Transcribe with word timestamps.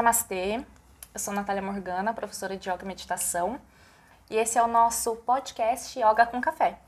Namastê, 0.00 0.64
eu 1.12 1.20
sou 1.20 1.34
Natália 1.34 1.60
Morgana, 1.60 2.14
professora 2.14 2.56
de 2.56 2.70
Yoga 2.70 2.84
e 2.84 2.86
Meditação, 2.86 3.60
e 4.30 4.36
esse 4.36 4.56
é 4.56 4.62
o 4.62 4.66
nosso 4.66 5.14
podcast 5.14 6.00
Yoga 6.00 6.24
com 6.24 6.40
Café, 6.40 6.78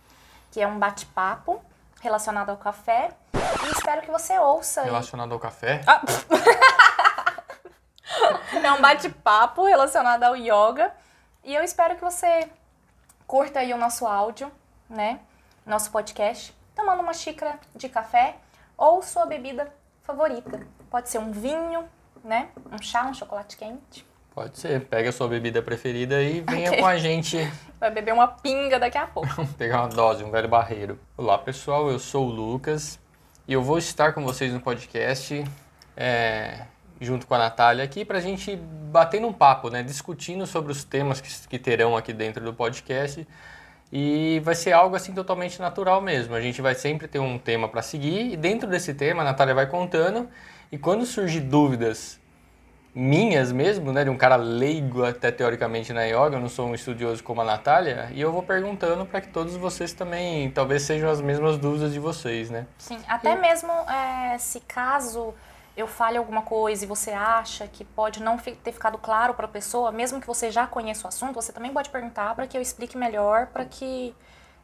que 0.51 0.63
é 0.63 0.67
um 0.67 0.79
bate-papo 0.79 1.63
relacionado 2.01 2.49
ao 2.49 2.57
café 2.57 3.11
e 3.35 3.71
espero 3.71 4.01
que 4.01 4.11
você 4.11 4.39
ouça. 4.39 4.85
Relacionado 4.85 5.31
ao 5.31 5.39
café? 5.39 5.83
Ah. 5.87 6.01
é 8.65 8.73
um 8.73 8.81
bate-papo 8.81 9.67
relacionado 9.67 10.23
ao 10.23 10.35
yoga 10.35 10.91
e 11.45 11.55
eu 11.55 11.63
espero 11.63 11.97
que 11.97 12.01
você 12.01 12.49
curta 13.27 13.61
aí 13.61 13.75
o 13.75 13.77
nosso 13.77 14.07
áudio, 14.07 14.51
né? 14.89 15.21
Nosso 15.67 15.91
podcast, 15.91 16.57
tomando 16.75 17.03
uma 17.03 17.13
xícara 17.13 17.61
de 17.75 17.91
café 17.91 18.37
ou 18.75 19.03
sua 19.03 19.27
bebida 19.27 19.71
favorita. 20.01 20.67
Pode 20.89 21.11
ser 21.11 21.19
um 21.19 21.31
vinho, 21.31 21.87
né? 22.25 22.49
Um 22.71 22.81
chá, 22.81 23.05
um 23.05 23.15
chocolate 23.15 23.57
quente. 23.57 24.07
Pode 24.35 24.59
ser. 24.59 24.87
Pega 24.87 25.11
a 25.11 25.13
sua 25.13 25.29
bebida 25.29 25.61
preferida 25.61 26.23
e 26.23 26.41
venha 26.41 26.71
okay. 26.71 26.81
com 26.81 26.87
a 26.87 26.97
gente. 26.97 27.37
Vai 27.79 27.91
beber 27.91 28.15
uma 28.15 28.29
pinga 28.29 28.79
daqui 28.79 28.97
a 28.97 29.07
pouco. 29.07 29.47
Pegar 29.59 29.83
uma 29.83 29.89
dose, 29.89 30.25
um 30.25 30.31
velho 30.31 30.49
barreiro. 30.49 30.99
Olá, 31.17 31.37
pessoal. 31.37 31.91
Eu 31.91 31.99
sou 31.99 32.29
o 32.29 32.31
Lucas 32.31 32.99
e 33.47 33.53
eu 33.53 33.63
vou 33.63 33.77
estar 33.77 34.13
com 34.13 34.25
vocês 34.25 34.53
no 34.53 34.61
podcast 34.61 35.45
é, 35.97 36.63
junto 37.01 37.27
com 37.27 37.35
a 37.35 37.39
Natália 37.39 37.85
aqui 37.85 38.05
para 38.05 38.19
a 38.19 38.21
gente 38.21 38.57
bater 38.57 39.21
num 39.21 39.33
papo, 39.33 39.69
né? 39.69 39.83
Discutindo 39.83 40.47
sobre 40.47 40.73
os 40.73 40.85
temas 40.85 41.21
que, 41.21 41.49
que 41.49 41.59
terão 41.59 41.97
aqui 41.97 42.13
dentro 42.13 42.43
do 42.43 42.55
podcast. 42.55 43.27
E 43.93 44.41
vai 44.43 44.55
ser 44.55 44.73
algo 44.73 44.97
assim 44.97 45.13
totalmente 45.13 45.61
natural 45.61 46.01
mesmo. 46.01 46.35
A 46.35 46.41
gente 46.41 46.63
vai 46.63 46.75
sempre 46.75 47.07
ter 47.07 47.19
um 47.19 47.39
tema 47.39 47.69
para 47.69 47.83
seguir 47.83 48.33
e 48.33 48.37
dentro 48.39 48.67
desse 48.67 48.95
tema 48.95 49.21
a 49.21 49.25
Natália 49.27 49.55
vai 49.55 49.67
contando 49.67 50.27
e 50.73 50.79
quando 50.79 51.05
surgir 51.05 51.41
dúvidas 51.41 52.19
minhas 52.95 53.53
mesmo, 53.53 53.93
né, 53.93 54.05
de 54.05 54.11
um 54.11 54.17
cara 54.17 54.37
leigo 54.37 55.05
até 55.05 55.31
teoricamente 55.31 55.93
na 55.93 56.05
yoga, 56.05 56.37
eu 56.37 56.41
não 56.41 56.49
sou 56.49 56.67
um 56.67 56.75
estudioso 56.75 57.23
como 57.23 57.41
a 57.43 57.45
Natália, 57.45 58.11
e 58.13 58.21
eu 58.21 58.33
vou 58.33 58.43
perguntando 58.43 59.05
para 59.07 59.21
que 59.21 59.29
todos 59.29 59.55
vocês 59.57 59.93
também, 59.93 60.51
talvez 60.51 60.83
sejam 60.83 61.11
as 61.11 61.21
mesmas 61.21 61.59
dúvidas 61.59 61.93
de 61.93 61.99
vocês, 61.99 62.51
né? 62.51 62.67
Sim, 62.79 62.99
até 63.07 63.33
e... 63.33 63.37
mesmo 63.37 63.71
é, 63.71 64.37
se 64.39 64.61
caso 64.61 65.35
eu 65.75 65.87
fale 65.87 66.19
alguma 66.19 66.43
coisa 66.43 66.85
e 66.85 66.87
você 66.87 67.13
acha 67.13 67.67
que 67.67 67.83
pode 67.83 68.23
não 68.23 68.37
ter 68.37 68.73
ficado 68.73 68.99
claro 68.99 69.33
para 69.33 69.47
a 69.47 69.49
pessoa, 69.49 69.91
mesmo 69.91 70.21
que 70.21 70.27
você 70.27 70.51
já 70.51 70.67
conheça 70.67 71.07
o 71.07 71.09
assunto, 71.09 71.35
você 71.35 71.53
também 71.53 71.73
pode 71.73 71.89
perguntar 71.89 72.35
para 72.35 72.47
que 72.47 72.57
eu 72.57 72.61
explique 72.61 72.97
melhor, 72.97 73.47
para 73.47 73.65
que 73.65 74.15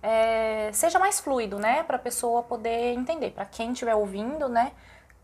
é, 0.02 0.70
seja 0.72 0.98
mais 0.98 1.18
fluido, 1.18 1.58
né, 1.58 1.82
para 1.82 1.96
a 1.96 1.98
pessoa 2.00 2.42
poder 2.42 2.92
entender, 2.92 3.30
para 3.30 3.46
quem 3.46 3.72
estiver 3.72 3.94
ouvindo, 3.94 4.48
né, 4.50 4.72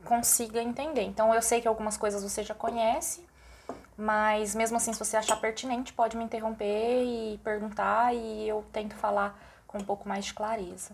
consiga 0.05 0.62
entender. 0.62 1.02
Então 1.02 1.34
eu 1.34 1.42
sei 1.42 1.60
que 1.60 1.69
algumas 1.69 1.97
coisas 1.97 2.22
você 2.22 2.44
já 2.44 2.55
conhece, 2.55 3.24
mas 3.97 4.55
mesmo 4.55 4.77
assim, 4.77 4.92
se 4.92 4.98
você 4.98 5.16
achar 5.16 5.36
pertinente, 5.36 5.92
pode 5.92 6.16
me 6.16 6.24
interromper 6.24 7.05
e 7.05 7.41
perguntar 7.42 8.14
e 8.14 8.48
eu 8.48 8.64
tento 8.72 8.94
falar 8.94 9.38
com 9.66 9.78
um 9.78 9.84
pouco 9.84 10.08
mais 10.08 10.24
de 10.24 10.34
clareza. 10.34 10.92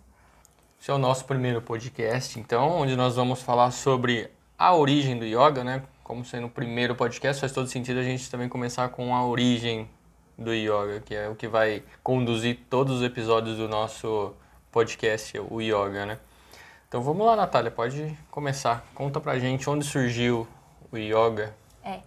Esse 0.80 0.90
é 0.90 0.94
o 0.94 0.98
nosso 0.98 1.26
primeiro 1.26 1.60
podcast, 1.60 2.40
então, 2.40 2.70
onde 2.70 2.96
nós 2.96 3.16
vamos 3.16 3.42
falar 3.42 3.70
sobre 3.70 4.30
a 4.58 4.74
origem 4.74 5.18
do 5.18 5.26
yoga, 5.26 5.62
né? 5.62 5.82
Como 6.02 6.24
sendo 6.24 6.46
o 6.46 6.50
primeiro 6.50 6.94
podcast, 6.94 7.40
faz 7.40 7.52
todo 7.52 7.68
sentido 7.68 8.00
a 8.00 8.02
gente 8.02 8.30
também 8.30 8.48
começar 8.48 8.88
com 8.88 9.14
a 9.14 9.26
origem 9.26 9.88
do 10.38 10.54
yoga, 10.54 11.00
que 11.04 11.14
é 11.14 11.28
o 11.28 11.34
que 11.34 11.46
vai 11.46 11.82
conduzir 12.02 12.60
todos 12.70 12.96
os 12.96 13.02
episódios 13.02 13.58
do 13.58 13.68
nosso 13.68 14.34
podcast, 14.72 15.38
o 15.38 15.60
yoga, 15.60 16.06
né? 16.06 16.18
Então 16.90 17.00
vamos 17.00 17.24
lá, 17.24 17.36
Natália, 17.36 17.70
pode 17.70 18.18
começar. 18.32 18.84
Conta 18.96 19.20
pra 19.20 19.38
gente 19.38 19.70
onde 19.70 19.84
surgiu 19.84 20.44
o 20.90 20.96
yoga. 20.96 21.54
É, 21.84 22.00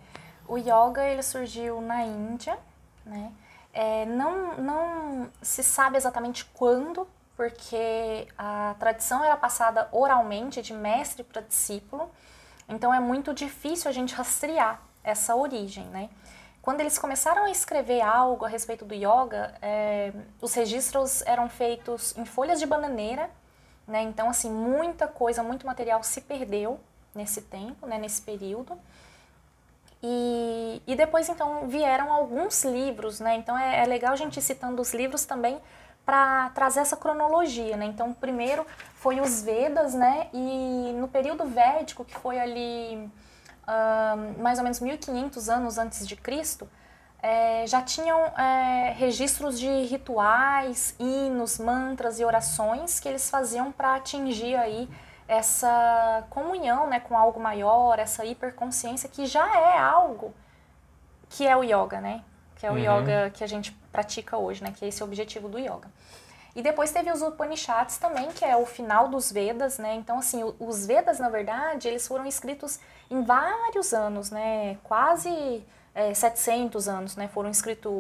o 0.46 0.58
yoga 0.58 1.02
ele 1.06 1.24
surgiu 1.24 1.80
na 1.80 2.04
Índia, 2.04 2.60
né? 3.06 3.32
É, 3.74 4.06
não, 4.06 4.58
não 4.58 5.30
se 5.42 5.64
sabe 5.64 5.96
exatamente 5.96 6.44
quando, 6.54 7.08
porque 7.38 8.28
a 8.38 8.76
tradição 8.78 9.24
era 9.24 9.38
passada 9.38 9.88
oralmente 9.90 10.62
de 10.62 10.74
mestre 10.74 11.24
para 11.24 11.42
discípulo, 11.42 12.12
então 12.68 12.94
é 12.94 13.00
muito 13.00 13.34
difícil 13.34 13.90
a 13.90 13.94
gente 13.94 14.14
rastrear 14.14 14.82
essa 15.02 15.34
origem, 15.34 15.86
né? 15.86 16.10
Quando 16.62 16.82
eles 16.82 17.00
começaram 17.00 17.46
a 17.46 17.50
escrever 17.50 18.02
algo 18.02 18.44
a 18.44 18.50
respeito 18.50 18.84
do 18.84 18.94
yoga, 18.94 19.56
é, 19.62 20.12
os 20.42 20.54
registros 20.54 21.22
eram 21.26 21.48
feitos 21.48 22.14
em 22.18 22.26
folhas 22.26 22.60
de 22.60 22.66
bananeira 22.66 23.30
né? 23.88 24.02
Então, 24.04 24.30
assim, 24.30 24.50
muita 24.50 25.08
coisa, 25.08 25.44
muito 25.44 25.66
material 25.66 26.04
se 26.04 26.22
perdeu 26.22 26.80
nesse 27.14 27.42
tempo, 27.42 27.86
né? 27.86 27.98
nesse 27.98 28.22
período. 28.22 28.78
E, 30.02 30.82
e 30.86 30.96
depois, 30.96 31.30
então, 31.30 31.68
vieram 31.68 32.12
alguns 32.12 32.64
livros, 32.66 33.20
né? 33.22 33.36
Então, 33.36 33.58
é, 33.58 33.84
é 33.84 33.86
legal 33.86 34.12
a 34.12 34.16
gente 34.18 34.38
ir 34.38 34.42
citando 34.42 34.82
os 34.82 34.94
livros 34.94 35.26
também 35.26 35.62
para 36.06 36.50
trazer 36.50 36.82
essa 36.82 36.98
cronologia, 36.98 37.78
né? 37.78 37.86
Então, 37.86 38.14
primeiro 38.14 38.68
foi 38.96 39.22
os 39.22 39.42
Vedas, 39.42 39.94
né? 39.94 40.28
E 40.34 40.94
no 40.98 41.08
período 41.08 41.46
védico, 41.46 42.04
que 42.04 42.16
foi 42.16 42.38
ali 42.38 43.10
uh, 43.64 44.42
mais 44.42 44.58
ou 44.58 44.64
menos 44.64 44.82
1500 44.82 45.50
anos 45.50 45.78
antes 45.78 46.06
de 46.06 46.18
Cristo, 46.18 46.68
é, 47.24 47.66
já 47.66 47.82
tinham 47.82 48.20
é, 48.38 48.94
registros 48.98 49.58
de 49.58 49.86
rituais, 49.86 50.94
hinos, 51.00 51.58
mantras 51.58 52.20
e 52.20 52.26
orações 52.26 53.00
que 53.00 53.08
eles 53.08 53.30
faziam 53.30 53.72
para 53.72 53.96
atingir 53.96 54.58
aí 54.58 54.90
essa 55.26 56.26
comunhão 56.30 56.86
né, 56.86 57.00
com 57.00 57.18
algo 57.18 57.40
maior, 57.40 57.98
essa 57.98 58.26
hiperconsciência 58.26 59.08
que 59.08 59.26
já 59.26 59.58
é 59.58 59.80
algo 59.80 60.34
que 61.30 61.48
é 61.48 61.56
o 61.56 61.64
yoga, 61.64 62.02
né? 62.02 62.22
Que 62.58 62.66
é 62.68 62.70
o 62.70 62.74
uhum. 62.74 62.80
yoga 62.80 63.30
que 63.32 63.44
a 63.44 63.48
gente 63.48 63.72
pratica 63.92 64.38
hoje, 64.38 64.62
né? 64.62 64.74
Que 64.76 64.86
é 64.86 64.90
esse 64.90 65.02
o 65.02 65.06
objetivo 65.06 65.48
do 65.48 65.58
yoga. 65.58 65.90
E 66.56 66.62
depois 66.62 66.92
teve 66.92 67.10
os 67.10 67.22
Upanishads 67.22 67.98
também, 67.98 68.28
que 68.32 68.46
é 68.46 68.56
o 68.56 68.66
final 68.66 69.08
dos 69.08 69.32
Vedas, 69.32 69.80
né? 69.80 69.96
Então, 69.96 70.20
assim, 70.20 70.44
os 70.60 70.86
Vedas, 70.86 71.20
na 71.20 71.30
verdade, 71.30 71.88
eles 71.88 72.08
foram 72.08 72.28
escritos 72.28 72.80
em 73.10 73.24
vários 73.24 73.94
anos, 73.94 74.30
né? 74.30 74.78
Quase 74.84 75.66
é, 75.96 76.14
700 76.14 76.88
anos, 76.88 77.16
né? 77.16 77.28
Foram 77.28 77.50
escritos 77.50 77.92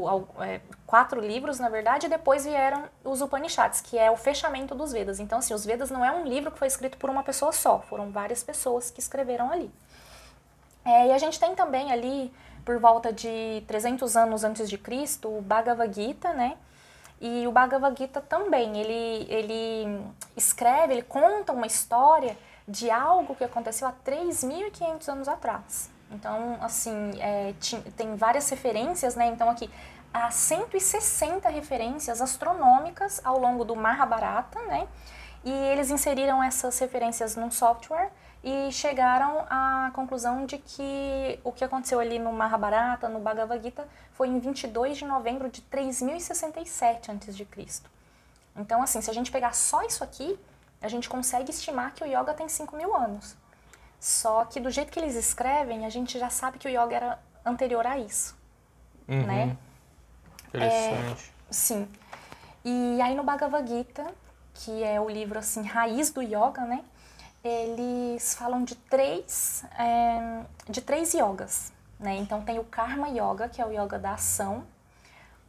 é, 0.42 0.60
quatro 0.88 1.22
livros, 1.22 1.60
na 1.60 1.70
verdade, 1.70 2.08
e 2.08 2.10
depois 2.10 2.44
vieram 2.44 2.86
os 3.04 3.22
Upanishads, 3.22 3.82
que 3.82 3.98
é 3.98 4.10
o 4.10 4.18
fechamento 4.18 4.74
dos 4.74 4.92
Vedas. 4.92 5.20
Então, 5.20 5.40
assim, 5.40 5.54
os 5.54 5.64
Vedas 5.66 5.92
não 5.92 6.04
é 6.04 6.12
um 6.12 6.26
livro 6.26 6.52
que 6.52 6.58
foi 6.58 6.68
escrito 6.68 6.98
por 6.98 7.10
uma 7.10 7.24
pessoa 7.24 7.52
só, 7.52 7.80
foram 7.82 8.12
várias 8.12 8.44
pessoas 8.44 8.90
que 8.90 9.00
escreveram 9.00 9.52
ali. 9.52 9.72
É, 10.84 11.08
e 11.08 11.12
a 11.12 11.18
gente 11.18 11.40
tem 11.40 11.54
também 11.56 11.92
ali, 11.92 12.34
por 12.66 12.80
volta 12.80 13.14
de 13.14 13.64
300 13.68 14.18
anos 14.18 14.44
antes 14.44 14.70
de 14.70 14.78
Cristo, 14.78 15.30
o 15.30 15.42
Bhagavad 15.42 15.94
Gita, 15.94 16.34
né? 16.34 16.58
E 17.22 17.48
o 17.48 17.52
Bhagavad 17.52 17.98
Gita 17.98 18.20
também, 18.20 18.78
ele, 18.80 19.28
ele 19.30 20.04
escreve, 20.36 20.94
ele 20.94 21.04
conta 21.04 21.54
uma 21.54 21.68
história 21.68 22.36
de 22.68 22.90
algo 22.90 23.36
que 23.36 23.44
aconteceu 23.44 23.88
há 23.88 23.94
3.500 24.06 25.08
anos 25.08 25.28
atrás. 25.28 25.93
Então, 26.14 26.58
assim, 26.62 27.12
é, 27.20 27.54
tem 27.98 28.16
várias 28.16 28.50
referências, 28.50 29.16
né? 29.16 29.28
Então, 29.28 29.50
aqui, 29.50 29.70
há 30.14 30.30
160 30.30 31.50
referências 31.50 32.22
astronômicas 32.22 33.20
ao 33.24 33.40
longo 33.40 33.66
do 33.66 33.76
Mahabharata, 33.76 34.62
né? 34.64 34.88
E 35.44 35.52
eles 35.52 35.90
inseriram 35.90 36.42
essas 36.42 36.78
referências 36.80 37.36
num 37.36 37.52
software 37.52 38.12
e 38.44 38.72
chegaram 38.72 39.46
à 39.50 39.92
conclusão 39.94 40.46
de 40.46 40.58
que 40.58 41.40
o 41.44 41.52
que 41.52 41.64
aconteceu 41.64 42.00
ali 42.00 42.20
no 42.20 42.32
Mahabharata, 42.32 43.10
no 43.10 43.20
Bhagavad 43.20 43.62
Gita, 43.62 43.88
foi 44.14 44.28
em 44.28 44.40
22 44.40 44.98
de 44.98 45.06
novembro 45.06 45.50
de 45.50 45.62
3067 45.62 47.12
a.C. 47.12 47.48
Então, 48.56 48.82
assim, 48.82 49.02
se 49.02 49.10
a 49.10 49.14
gente 49.14 49.32
pegar 49.32 49.54
só 49.54 49.82
isso 49.84 50.04
aqui, 50.04 50.38
a 50.82 50.88
gente 50.88 51.10
consegue 51.10 51.50
estimar 51.50 51.94
que 51.94 52.04
o 52.04 52.08
yoga 52.08 52.34
tem 52.34 52.48
5 52.48 52.76
mil 52.76 52.96
anos. 52.96 53.36
Só 54.04 54.44
que 54.44 54.60
do 54.60 54.70
jeito 54.70 54.92
que 54.92 55.00
eles 55.00 55.16
escrevem, 55.16 55.86
a 55.86 55.90
gente 55.90 56.20
já 56.20 56.30
sabe 56.30 56.60
que 56.60 56.68
o 56.68 56.70
yoga 56.70 56.94
era 56.94 57.20
anterior 57.46 57.88
a 57.88 57.98
isso, 57.98 58.38
uhum. 59.08 59.26
né? 59.26 59.58
Interessante. 60.50 61.32
É, 61.50 61.54
sim. 61.54 61.88
E 62.66 63.02
aí 63.02 63.16
no 63.16 63.24
Bhagavad 63.24 63.66
Gita, 63.66 64.06
que 64.56 64.84
é 64.84 65.00
o 65.00 65.10
livro 65.10 65.40
assim 65.40 65.64
raiz 65.64 66.10
do 66.10 66.22
yoga, 66.22 66.66
né? 66.66 66.84
Eles 67.42 68.36
falam 68.36 68.66
de 68.66 68.76
três 68.76 69.64
é, 69.80 70.44
de 70.70 70.82
três 70.82 71.14
yogas, 71.14 71.72
né? 71.98 72.18
Então 72.18 72.42
tem 72.42 72.60
o 72.60 72.66
Karma 72.66 73.08
Yoga, 73.08 73.48
que 73.48 73.62
é 73.62 73.66
o 73.66 73.72
yoga 73.72 73.98
da 73.98 74.16
ação, 74.16 74.66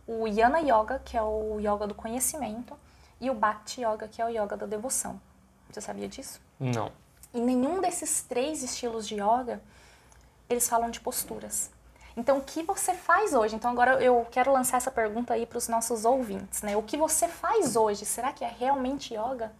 o 0.06 0.28
Yana 0.28 0.60
Yoga, 0.60 1.02
que 1.04 1.16
é 1.16 1.22
o 1.22 1.58
yoga 1.58 1.88
do 1.88 1.94
conhecimento, 1.94 2.78
e 3.20 3.28
o 3.28 3.34
Bhakti 3.34 3.80
Yoga, 3.80 4.06
que 4.06 4.22
é 4.22 4.24
o 4.24 4.28
yoga 4.28 4.56
da 4.56 4.66
devoção. 4.66 5.20
Você 5.68 5.80
sabia 5.80 6.06
disso? 6.06 6.40
Não. 6.60 6.92
E 7.34 7.40
nenhum 7.40 7.81
desses 7.81 8.22
três 8.22 8.62
estilos 8.62 9.06
de 9.06 9.16
yoga, 9.16 9.60
eles 10.48 10.69
falam 10.69 10.88
de 10.88 11.00
posturas. 11.00 11.70
Então, 12.16 12.38
o 12.38 12.42
que 12.42 12.62
você 12.62 12.94
faz 12.94 13.34
hoje? 13.34 13.56
Então, 13.56 13.72
agora 13.72 14.00
eu 14.00 14.25
quero 14.31 14.52
lançar 14.52 14.76
essa 14.76 14.90
pergunta 14.90 15.34
aí 15.34 15.44
para 15.44 15.58
os 15.58 15.66
nossos 15.66 16.04
ouvintes, 16.04 16.62
né? 16.62 16.76
O 16.76 16.82
que 16.82 16.96
você 16.96 17.26
faz 17.26 17.75
hoje, 17.75 18.06
será 18.06 18.32
que 18.32 18.44
é 18.44 18.48
realmente 18.48 19.14
yoga? 19.14 19.52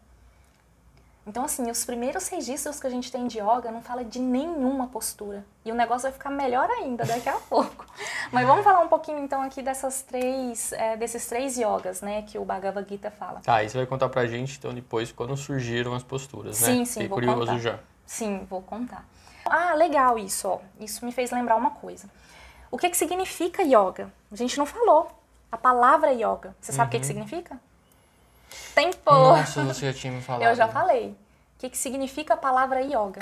Então, 1.27 1.45
assim, 1.45 1.71
os 1.71 1.85
primeiros 1.87 2.29
registros 2.29 2.79
que 2.79 2.87
a 2.87 2.91
gente 2.91 3.11
tem 3.11 3.27
de 3.27 3.39
yoga 3.39 3.71
não 3.71 3.81
fala 3.81 4.05
de 4.05 4.19
nenhuma 4.19 4.89
postura. 4.89 5.45
E 5.65 5.73
o 5.73 5.75
negócio 5.75 6.03
vai 6.03 6.13
ficar 6.13 6.29
melhor 6.29 6.69
ainda 6.71 7.05
daqui 7.05 7.29
a 7.29 7.33
pouco. 7.49 7.87
Mas 8.31 8.47
vamos 8.47 8.63
falar 8.63 8.81
um 8.81 8.89
pouquinho, 8.89 9.19
então, 9.21 9.41
aqui 9.41 9.63
dessas 9.63 10.03
três, 10.03 10.73
é, 10.73 10.97
desses 10.99 11.27
três 11.27 11.57
yogas, 11.57 12.03
né, 12.03 12.23
que 12.23 12.39
o 12.39 12.45
Bhagavad 12.45 12.87
Gita 12.87 13.11
fala. 13.11 13.41
Tá, 13.41 13.63
e 13.65 13.71
você 13.71 13.79
vai 13.79 13.87
contar 13.87 14.11
pra 14.11 14.27
gente, 14.27 14.59
então, 14.59 14.75
depois, 14.75 15.13
quando 15.13 15.35
surgiram 15.35 15.95
as 15.95 16.03
posturas, 16.03 16.57
sim, 16.57 16.81
né? 16.81 16.85
Sim, 16.85 16.93
Fiquei 16.93 17.09
vou 17.09 17.17
curioso 17.17 17.41
contar. 17.41 17.59
já. 17.59 17.79
Sim, 18.05 18.47
vou 18.51 18.61
contar. 18.61 19.07
Ah, 19.47 19.75
legal 19.75 20.19
isso, 20.19 20.47
ó. 20.49 20.59
Isso 20.79 21.05
me 21.05 21.13
fez 21.13 21.31
lembrar 21.31 21.57
uma 21.57 21.71
coisa. 21.71 22.09
O 22.71 22.77
que 22.77 22.91
que 22.91 22.97
significa 22.97 23.63
yoga? 23.63 24.13
A 24.31 24.37
gente 24.37 24.59
não 24.59 24.67
falou. 24.67 25.11
A 25.51 25.57
palavra 25.57 26.13
yoga. 26.13 26.55
Você 26.61 26.73
sabe 26.73 26.89
o 26.89 26.91
que 26.91 27.01
que 27.01 27.07
significa? 27.07 27.59
Tempo! 28.75 29.11
Nossa, 29.11 29.65
você 29.65 29.93
já 29.93 29.99
tinha 29.99 30.13
me 30.13 30.21
falado. 30.21 30.43
Eu 30.43 30.55
já 30.55 30.69
falei. 30.69 31.11
O 31.57 31.59
que, 31.59 31.71
que 31.71 31.79
significa 31.79 32.35
a 32.35 32.37
palavra 32.37 32.81
yoga? 32.81 33.21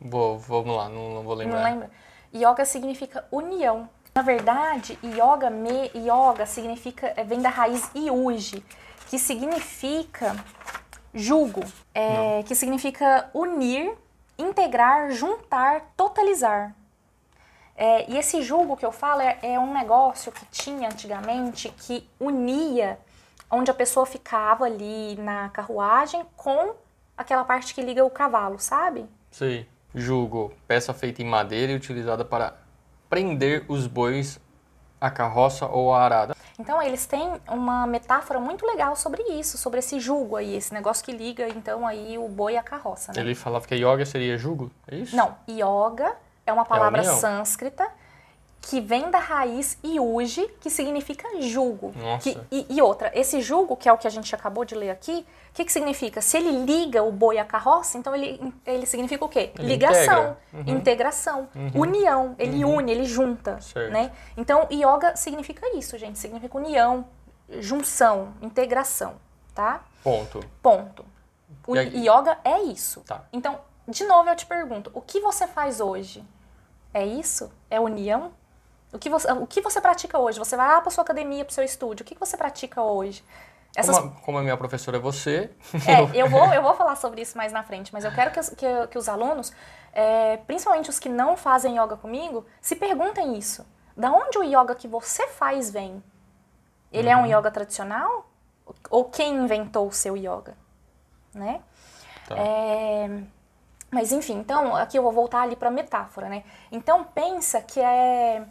Vou, 0.00 0.38
vamos 0.38 0.76
lá, 0.76 0.88
não, 0.88 1.14
não 1.14 1.22
vou 1.22 1.34
lembrar. 1.34 1.58
Não 1.58 1.64
lembra? 1.64 1.90
Yoga 2.34 2.64
significa 2.64 3.24
união. 3.30 3.88
Na 4.14 4.22
verdade, 4.22 4.98
yoga, 5.02 5.50
me, 5.50 5.90
yoga 5.94 6.46
significa, 6.46 7.12
é, 7.16 7.24
vem 7.24 7.40
da 7.40 7.48
raiz 7.48 7.90
yuji, 7.94 8.64
que 9.08 9.18
significa 9.18 10.36
jugo, 11.12 11.64
é, 11.94 12.42
que 12.44 12.54
significa 12.54 13.28
unir, 13.34 13.92
integrar, 14.38 15.10
juntar, 15.10 15.92
totalizar. 15.96 16.74
É, 17.76 18.08
e 18.08 18.16
esse 18.16 18.40
jugo 18.40 18.76
que 18.76 18.86
eu 18.86 18.92
falo 18.92 19.20
é, 19.20 19.38
é 19.42 19.58
um 19.58 19.72
negócio 19.72 20.30
que 20.30 20.44
tinha 20.46 20.88
antigamente 20.88 21.68
que 21.70 22.08
unia 22.20 22.98
onde 23.54 23.70
a 23.70 23.74
pessoa 23.74 24.04
ficava 24.04 24.64
ali 24.64 25.16
na 25.16 25.48
carruagem 25.50 26.24
com 26.36 26.74
aquela 27.16 27.44
parte 27.44 27.74
que 27.74 27.82
liga 27.82 28.04
o 28.04 28.10
cavalo, 28.10 28.58
sabe? 28.58 29.06
Sei. 29.30 29.68
Jugo, 29.94 30.52
peça 30.66 30.92
feita 30.92 31.22
em 31.22 31.24
madeira 31.24 31.70
e 31.72 31.76
utilizada 31.76 32.24
para 32.24 32.54
prender 33.08 33.64
os 33.68 33.86
bois 33.86 34.40
à 35.00 35.08
carroça 35.08 35.66
ou 35.66 35.94
à 35.94 36.02
arada. 36.02 36.34
Então 36.58 36.82
eles 36.82 37.06
têm 37.06 37.32
uma 37.48 37.86
metáfora 37.86 38.40
muito 38.40 38.66
legal 38.66 38.96
sobre 38.96 39.22
isso, 39.22 39.56
sobre 39.56 39.78
esse 39.78 40.00
jugo 40.00 40.36
aí, 40.36 40.56
esse 40.56 40.72
negócio 40.74 41.04
que 41.04 41.12
liga 41.12 41.48
então 41.48 41.86
aí 41.86 42.18
o 42.18 42.28
boi 42.28 42.56
à 42.56 42.62
carroça, 42.62 43.12
né? 43.12 43.20
Ele 43.20 43.34
falava 43.34 43.66
que 43.66 43.74
yoga 43.74 44.04
seria 44.04 44.36
jugo, 44.36 44.70
é 44.88 44.96
isso? 44.96 45.14
Não, 45.14 45.36
yoga 45.48 46.16
é 46.46 46.52
uma 46.52 46.64
palavra 46.64 47.00
união. 47.00 47.16
sânscrita 47.16 47.86
que 48.66 48.80
vem 48.80 49.10
da 49.10 49.18
raiz 49.18 49.76
yuji, 49.84 50.48
que 50.60 50.70
significa 50.70 51.28
jugo. 51.42 51.92
Nossa. 51.96 52.22
Que- 52.32 52.40
e, 52.50 52.66
e 52.70 52.80
outra, 52.82 53.10
esse 53.14 53.40
jugo, 53.40 53.76
que 53.76 53.88
é 53.88 53.92
o 53.92 53.98
que 53.98 54.06
a 54.06 54.10
gente 54.10 54.34
acabou 54.34 54.64
de 54.64 54.74
ler 54.74 54.90
aqui, 54.90 55.26
o 55.50 55.52
que, 55.54 55.64
que 55.64 55.72
significa? 55.72 56.20
Se 56.22 56.36
ele 56.38 56.64
liga 56.64 57.02
o 57.02 57.12
boi 57.12 57.38
à 57.38 57.44
carroça, 57.44 57.98
então 57.98 58.14
ele, 58.14 58.52
ele 58.66 58.86
significa 58.86 59.24
o 59.24 59.28
quê? 59.28 59.52
Ele 59.58 59.68
Ligação, 59.68 60.02
integra. 60.02 60.38
Uhum. 60.52 60.76
integração, 60.78 61.48
união, 61.74 62.34
ele 62.38 62.64
une, 62.64 62.90
ele 62.90 63.04
junta, 63.04 63.60
Certo. 63.60 63.92
né? 63.92 64.10
então, 64.36 64.66
yoga 64.72 65.14
significa 65.14 65.76
isso, 65.76 65.96
gente, 65.98 66.18
significa 66.18 66.56
união, 66.58 67.06
junção, 67.60 68.34
integração, 68.42 69.14
tá? 69.54 69.84
Ponto. 70.02 70.40
Ponto. 70.62 71.04
O 71.66 71.76
yoga 71.76 72.38
é 72.44 72.60
isso. 72.62 73.00
Tá. 73.02 73.24
Então, 73.32 73.58
de 73.86 74.04
novo 74.04 74.28
eu 74.28 74.36
te 74.36 74.46
pergunto, 74.46 74.90
o 74.94 75.00
que 75.00 75.20
você 75.20 75.46
faz 75.46 75.80
hoje? 75.80 76.24
É 76.92 77.04
isso? 77.06 77.50
É 77.70 77.78
união? 77.80 78.32
O 78.94 78.98
que 78.98 79.10
você, 79.10 79.30
o 79.32 79.46
que 79.46 79.60
você 79.60 79.80
pratica 79.80 80.18
hoje? 80.18 80.38
Você 80.38 80.56
vai 80.56 80.68
lá 80.68 80.80
para 80.80 80.90
sua 80.90 81.02
academia, 81.02 81.44
para 81.44 81.52
seu 81.54 81.64
estúdio, 81.64 82.04
o 82.04 82.06
que 82.06 82.16
você 82.18 82.36
pratica 82.36 82.80
hoje? 82.82 83.24
Essas, 83.76 83.98
Como, 83.98 84.08
a, 84.08 84.20
como 84.20 84.38
a 84.38 84.42
minha 84.42 84.56
professora 84.56 84.98
é 84.98 85.00
você, 85.00 85.50
é, 85.84 86.20
eu 86.20 86.28
vou, 86.28 86.44
eu 86.54 86.62
vou 86.62 86.74
falar 86.74 86.94
sobre 86.94 87.20
isso 87.22 87.36
mais 87.36 87.52
na 87.52 87.64
frente, 87.64 87.92
mas 87.92 88.04
eu 88.04 88.12
quero 88.12 88.30
que, 88.30 88.38
os- 88.38 88.50
que, 88.50 88.86
que 88.86 88.96
os 88.96 89.08
alunos, 89.08 89.52
é, 89.92 90.36
principalmente 90.46 90.88
os 90.88 91.00
que 91.00 91.08
não 91.08 91.36
fazem 91.36 91.76
yoga 91.76 91.96
comigo, 91.96 92.46
se 92.60 92.76
perguntem 92.76 93.36
isso. 93.36 93.66
Da 93.96 94.12
onde 94.12 94.38
o 94.38 94.44
yoga 94.44 94.74
que 94.76 94.86
você 94.86 95.26
faz 95.26 95.70
vem? 95.70 96.02
Ele 96.92 97.08
é 97.08 97.16
um 97.16 97.26
yoga 97.26 97.50
tradicional? 97.50 98.26
Ou 98.90 99.06
quem 99.06 99.34
inventou 99.34 99.88
o 99.88 99.92
seu 99.92 100.16
yoga? 100.16 100.56
Né? 101.34 101.60
Tá. 102.28 102.36
É, 102.38 103.10
mas 103.90 104.12
enfim, 104.12 104.34
então 104.38 104.76
aqui 104.76 104.96
eu 104.96 105.02
vou 105.02 105.10
voltar 105.12 105.42
ali 105.42 105.56
para 105.56 105.68
a 105.68 105.72
metáfora, 105.72 106.28
né? 106.28 106.44
Então 106.70 107.02
pensa 107.04 107.60
que 107.60 107.80
é 107.80 108.44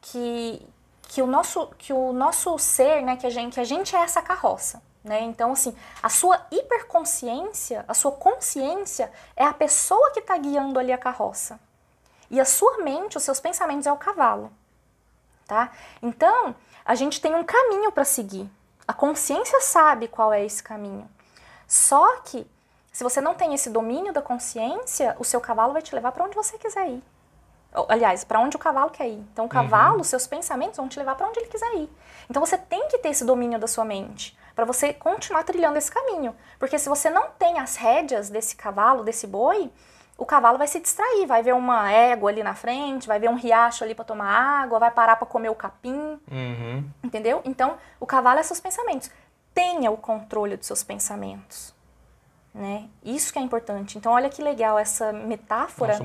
que, 0.00 0.66
que 1.02 1.22
o 1.22 1.26
nosso 1.26 1.66
que 1.78 1.92
o 1.92 2.12
nosso 2.12 2.58
ser, 2.58 3.02
né, 3.02 3.16
que 3.16 3.26
a 3.26 3.30
gente 3.30 3.54
que 3.54 3.60
a 3.60 3.64
gente 3.64 3.94
é 3.94 4.00
essa 4.00 4.22
carroça, 4.22 4.82
né? 5.04 5.20
Então 5.22 5.52
assim, 5.52 5.74
a 6.02 6.08
sua 6.08 6.46
hiperconsciência, 6.50 7.84
a 7.86 7.94
sua 7.94 8.12
consciência 8.12 9.10
é 9.36 9.44
a 9.44 9.52
pessoa 9.52 10.10
que 10.12 10.20
está 10.20 10.36
guiando 10.36 10.78
ali 10.78 10.92
a 10.92 10.98
carroça. 10.98 11.58
E 12.30 12.40
a 12.40 12.44
sua 12.44 12.78
mente, 12.78 13.16
os 13.16 13.24
seus 13.24 13.40
pensamentos 13.40 13.86
é 13.88 13.92
o 13.92 13.96
cavalo, 13.96 14.52
tá? 15.48 15.72
Então, 16.00 16.54
a 16.84 16.94
gente 16.94 17.20
tem 17.20 17.34
um 17.34 17.42
caminho 17.42 17.90
para 17.90 18.04
seguir. 18.04 18.48
A 18.86 18.92
consciência 18.92 19.60
sabe 19.60 20.06
qual 20.06 20.32
é 20.32 20.44
esse 20.44 20.62
caminho. 20.62 21.10
Só 21.66 22.18
que, 22.20 22.48
se 22.92 23.02
você 23.02 23.20
não 23.20 23.34
tem 23.34 23.52
esse 23.52 23.68
domínio 23.68 24.12
da 24.12 24.22
consciência, 24.22 25.16
o 25.18 25.24
seu 25.24 25.40
cavalo 25.40 25.72
vai 25.72 25.82
te 25.82 25.94
levar 25.94 26.12
para 26.12 26.24
onde 26.24 26.36
você 26.36 26.56
quiser 26.56 26.88
ir. 26.88 27.02
Aliás, 27.88 28.24
para 28.24 28.40
onde 28.40 28.56
o 28.56 28.58
cavalo 28.58 28.90
quer 28.90 29.08
ir. 29.08 29.24
Então, 29.32 29.44
o 29.44 29.48
cavalo, 29.48 30.00
os 30.00 30.08
seus 30.08 30.26
pensamentos 30.26 30.76
vão 30.76 30.88
te 30.88 30.98
levar 30.98 31.14
para 31.14 31.28
onde 31.28 31.38
ele 31.38 31.48
quiser 31.48 31.72
ir. 31.74 31.88
Então, 32.28 32.44
você 32.44 32.58
tem 32.58 32.88
que 32.88 32.98
ter 32.98 33.10
esse 33.10 33.24
domínio 33.24 33.58
da 33.58 33.66
sua 33.66 33.84
mente 33.84 34.36
para 34.54 34.64
você 34.64 34.92
continuar 34.92 35.44
trilhando 35.44 35.78
esse 35.78 35.90
caminho. 35.90 36.34
Porque 36.58 36.78
se 36.78 36.88
você 36.88 37.08
não 37.08 37.28
tem 37.38 37.58
as 37.58 37.76
rédeas 37.76 38.28
desse 38.28 38.56
cavalo, 38.56 39.04
desse 39.04 39.26
boi, 39.26 39.70
o 40.18 40.26
cavalo 40.26 40.58
vai 40.58 40.66
se 40.66 40.78
distrair, 40.78 41.26
vai 41.26 41.42
ver 41.42 41.54
uma 41.54 41.90
égua 41.90 42.30
ali 42.30 42.42
na 42.42 42.54
frente, 42.54 43.08
vai 43.08 43.18
ver 43.18 43.30
um 43.30 43.36
riacho 43.36 43.82
ali 43.84 43.94
para 43.94 44.04
tomar 44.04 44.28
água, 44.62 44.78
vai 44.78 44.90
parar 44.90 45.16
para 45.16 45.26
comer 45.26 45.48
o 45.48 45.54
capim, 45.54 46.20
Uhum. 46.30 46.84
Entendeu? 47.02 47.40
Então, 47.44 47.78
o 47.98 48.06
cavalo 48.06 48.38
é 48.38 48.42
seus 48.42 48.60
pensamentos. 48.60 49.10
Tenha 49.54 49.90
o 49.90 49.96
controle 49.96 50.56
dos 50.56 50.66
seus 50.66 50.84
pensamentos. 50.84 51.74
Né? 52.52 52.88
Isso 53.04 53.32
que 53.32 53.38
é 53.38 53.42
importante. 53.42 53.96
Então, 53.96 54.10
olha 54.12 54.28
que 54.28 54.42
legal 54.42 54.76
essa 54.76 55.12
metáfora 55.12 55.96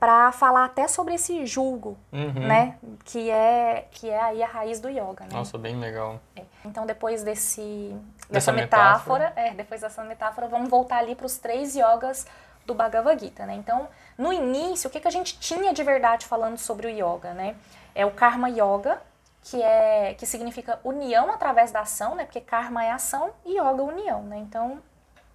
para 0.00 0.32
falar 0.32 0.64
até 0.64 0.88
sobre 0.88 1.14
esse 1.14 1.44
julgo, 1.44 1.98
Uhum. 2.10 2.46
né? 2.46 2.78
Que 3.04 3.28
é 3.30 3.86
que 3.90 4.08
é 4.08 4.18
aí 4.18 4.42
a 4.42 4.46
raiz 4.46 4.80
do 4.80 4.88
yoga, 4.88 5.24
né? 5.24 5.28
Nossa, 5.32 5.58
bem 5.58 5.78
legal. 5.78 6.18
É. 6.34 6.42
Então, 6.64 6.86
depois 6.86 7.22
desse 7.22 7.94
Dessa 8.20 8.50
dessa 8.50 8.52
metáfora, 8.52 9.32
é, 9.36 9.50
depois 9.50 9.82
dessa 9.82 10.02
metáfora, 10.02 10.48
vamos 10.48 10.70
voltar 10.70 10.96
ali 10.96 11.14
para 11.14 11.26
os 11.26 11.36
três 11.36 11.74
yogas 11.76 12.26
do 12.64 12.74
Bhagavad 12.74 13.22
Gita, 13.22 13.44
né? 13.44 13.54
Então, 13.54 13.86
no 14.16 14.32
início, 14.32 14.88
o 14.88 14.90
que, 14.90 14.98
que 14.98 15.06
a 15.06 15.10
gente 15.10 15.38
tinha 15.38 15.74
de 15.74 15.82
verdade 15.82 16.24
falando 16.26 16.56
sobre 16.56 16.86
o 16.86 16.90
yoga, 16.90 17.34
né? 17.34 17.54
É 17.94 18.04
o 18.06 18.10
Karma 18.10 18.48
Yoga, 18.48 19.00
que 19.42 19.62
é 19.62 20.14
que 20.14 20.26
significa 20.26 20.80
união 20.82 21.30
através 21.30 21.70
da 21.70 21.80
ação, 21.80 22.14
né? 22.14 22.24
Porque 22.24 22.40
karma 22.40 22.82
é 22.82 22.90
ação 22.90 23.30
e 23.44 23.52
yoga 23.60 23.82
é 23.82 23.84
união, 23.84 24.22
né? 24.22 24.38
Então, 24.38 24.78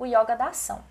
o 0.01 0.05
yoga 0.05 0.36
da 0.36 0.48
ação. 0.48 0.81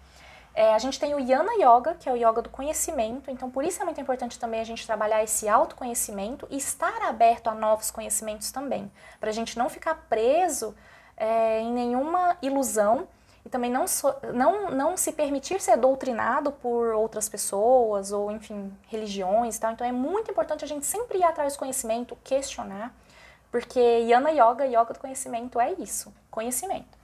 É, 0.53 0.75
a 0.75 0.79
gente 0.79 0.99
tem 0.99 1.15
o 1.15 1.21
Yana 1.21 1.53
Yoga, 1.55 1.95
que 1.95 2.09
é 2.09 2.13
o 2.13 2.17
yoga 2.17 2.43
do 2.43 2.49
conhecimento, 2.49 3.31
então 3.31 3.49
por 3.49 3.65
isso 3.65 3.81
é 3.81 3.85
muito 3.85 4.01
importante 4.01 4.39
também 4.39 4.61
a 4.61 4.65
gente 4.65 4.85
trabalhar 4.85 5.23
esse 5.23 5.49
autoconhecimento 5.49 6.47
e 6.51 6.57
estar 6.57 7.03
aberto 7.03 7.49
a 7.49 7.55
novos 7.55 7.91
conhecimentos 7.91 8.51
também, 8.51 8.91
para 9.21 9.31
a 9.31 9.33
gente 9.33 9.57
não 9.57 9.69
ficar 9.69 9.95
preso 10.09 10.75
é, 11.17 11.61
em 11.61 11.73
nenhuma 11.73 12.37
ilusão 12.43 13.07
e 13.47 13.49
também 13.49 13.71
não, 13.71 13.87
so- 13.87 14.15
não, 14.35 14.71
não 14.73 14.97
se 14.97 15.13
permitir 15.13 15.61
ser 15.61 15.77
doutrinado 15.77 16.51
por 16.51 16.95
outras 16.95 17.29
pessoas 17.29 18.11
ou, 18.11 18.31
enfim, 18.31 18.77
religiões 18.89 19.57
e 19.57 19.61
tal. 19.61 19.73
Então 19.73 19.87
é 19.87 19.93
muito 19.93 20.31
importante 20.31 20.65
a 20.65 20.69
gente 20.69 20.85
sempre 20.85 21.19
ir 21.19 21.25
atrás 21.25 21.55
do 21.55 21.59
conhecimento, 21.59 22.19
questionar, 22.25 22.93
porque 23.53 23.81
Yana 23.81 24.31
Yoga, 24.31 24.67
yoga 24.67 24.93
do 24.95 24.99
conhecimento, 24.99 25.61
é 25.61 25.73
isso, 25.75 26.13
conhecimento. 26.31 27.00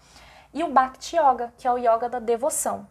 E 0.53 0.63
o 0.65 0.69
Bhakti 0.73 1.17
Yoga, 1.17 1.53
que 1.59 1.67
é 1.67 1.73
o 1.73 1.77
yoga 1.79 2.09
da 2.09 2.19
devoção. 2.19 2.87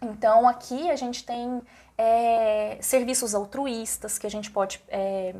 Então 0.00 0.48
aqui 0.48 0.90
a 0.90 0.96
gente 0.96 1.24
tem 1.24 1.62
é, 1.96 2.78
serviços 2.80 3.34
altruístas 3.34 4.18
que 4.18 4.26
a 4.26 4.30
gente 4.30 4.50
pode 4.50 4.82
é, 4.88 5.34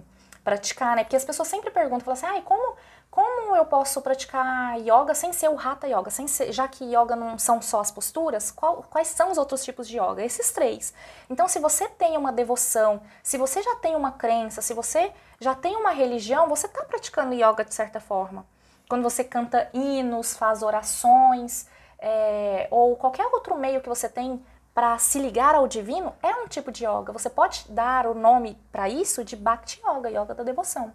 praticar, 0.44 0.96
né? 0.96 1.04
Porque 1.04 1.16
as 1.16 1.24
pessoas 1.24 1.48
sempre 1.48 1.70
perguntam, 1.70 2.00
falam 2.00 2.12
assim, 2.12 2.38
ah, 2.38 2.42
como, 2.42 2.76
como 3.10 3.56
eu 3.56 3.66
posso 3.66 4.00
praticar 4.00 4.78
yoga 4.78 5.14
sem 5.14 5.32
ser 5.32 5.48
o 5.50 5.58
Hatha 5.58 5.88
Yoga? 5.88 6.10
Sem 6.10 6.28
ser, 6.28 6.52
já 6.52 6.68
que 6.68 6.84
yoga 6.84 7.16
não 7.16 7.38
são 7.38 7.60
só 7.60 7.80
as 7.80 7.90
posturas, 7.90 8.50
qual- 8.52 8.84
quais 8.88 9.08
são 9.08 9.32
os 9.32 9.38
outros 9.38 9.64
tipos 9.64 9.88
de 9.88 9.98
yoga? 9.98 10.24
Esses 10.24 10.52
três. 10.52 10.94
Então 11.28 11.48
se 11.48 11.58
você 11.58 11.88
tem 11.88 12.16
uma 12.16 12.32
devoção, 12.32 13.02
se 13.22 13.36
você 13.36 13.62
já 13.62 13.74
tem 13.76 13.96
uma 13.96 14.12
crença, 14.12 14.62
se 14.62 14.72
você 14.74 15.12
já 15.40 15.54
tem 15.56 15.74
uma 15.76 15.90
religião, 15.90 16.48
você 16.48 16.66
está 16.66 16.84
praticando 16.84 17.34
yoga 17.34 17.64
de 17.64 17.74
certa 17.74 17.98
forma. 17.98 18.46
Quando 18.92 19.04
você 19.04 19.24
canta 19.24 19.70
hinos, 19.72 20.36
faz 20.36 20.62
orações, 20.62 21.66
é, 21.98 22.68
ou 22.70 22.94
qualquer 22.94 23.24
outro 23.24 23.56
meio 23.56 23.80
que 23.80 23.88
você 23.88 24.06
tem 24.06 24.44
para 24.74 24.98
se 24.98 25.18
ligar 25.18 25.54
ao 25.54 25.66
divino, 25.66 26.14
é 26.22 26.28
um 26.34 26.46
tipo 26.46 26.70
de 26.70 26.84
yoga. 26.84 27.10
Você 27.10 27.30
pode 27.30 27.64
dar 27.70 28.06
o 28.06 28.12
nome 28.12 28.54
para 28.70 28.90
isso 28.90 29.24
de 29.24 29.34
Bhakti 29.34 29.80
Yoga, 29.80 30.10
yoga 30.10 30.34
da 30.34 30.42
devoção, 30.42 30.92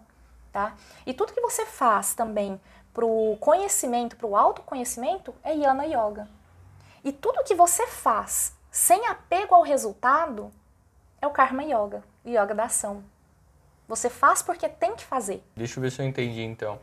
tá? 0.52 0.76
E 1.04 1.12
tudo 1.12 1.32
que 1.32 1.40
você 1.40 1.66
faz 1.66 2.14
também 2.14 2.60
para 2.94 3.04
o 3.04 3.36
conhecimento, 3.40 4.14
para 4.14 4.28
o 4.28 4.36
autoconhecimento, 4.36 5.34
é 5.42 5.52
Yana 5.56 5.84
Yoga. 5.84 6.28
E 7.02 7.10
tudo 7.10 7.42
que 7.42 7.56
você 7.56 7.84
faz 7.88 8.56
sem 8.70 9.08
apego 9.08 9.56
ao 9.56 9.62
resultado 9.62 10.52
é 11.20 11.26
o 11.26 11.32
Karma 11.32 11.64
Yoga, 11.64 12.04
Yoga 12.24 12.54
da 12.54 12.66
ação. 12.66 13.02
Você 13.88 14.08
faz 14.08 14.40
porque 14.40 14.68
tem 14.68 14.94
que 14.94 15.04
fazer. 15.04 15.42
Deixa 15.56 15.80
eu 15.80 15.82
ver 15.82 15.90
se 15.90 16.00
eu 16.00 16.06
entendi 16.06 16.42
então. 16.42 16.78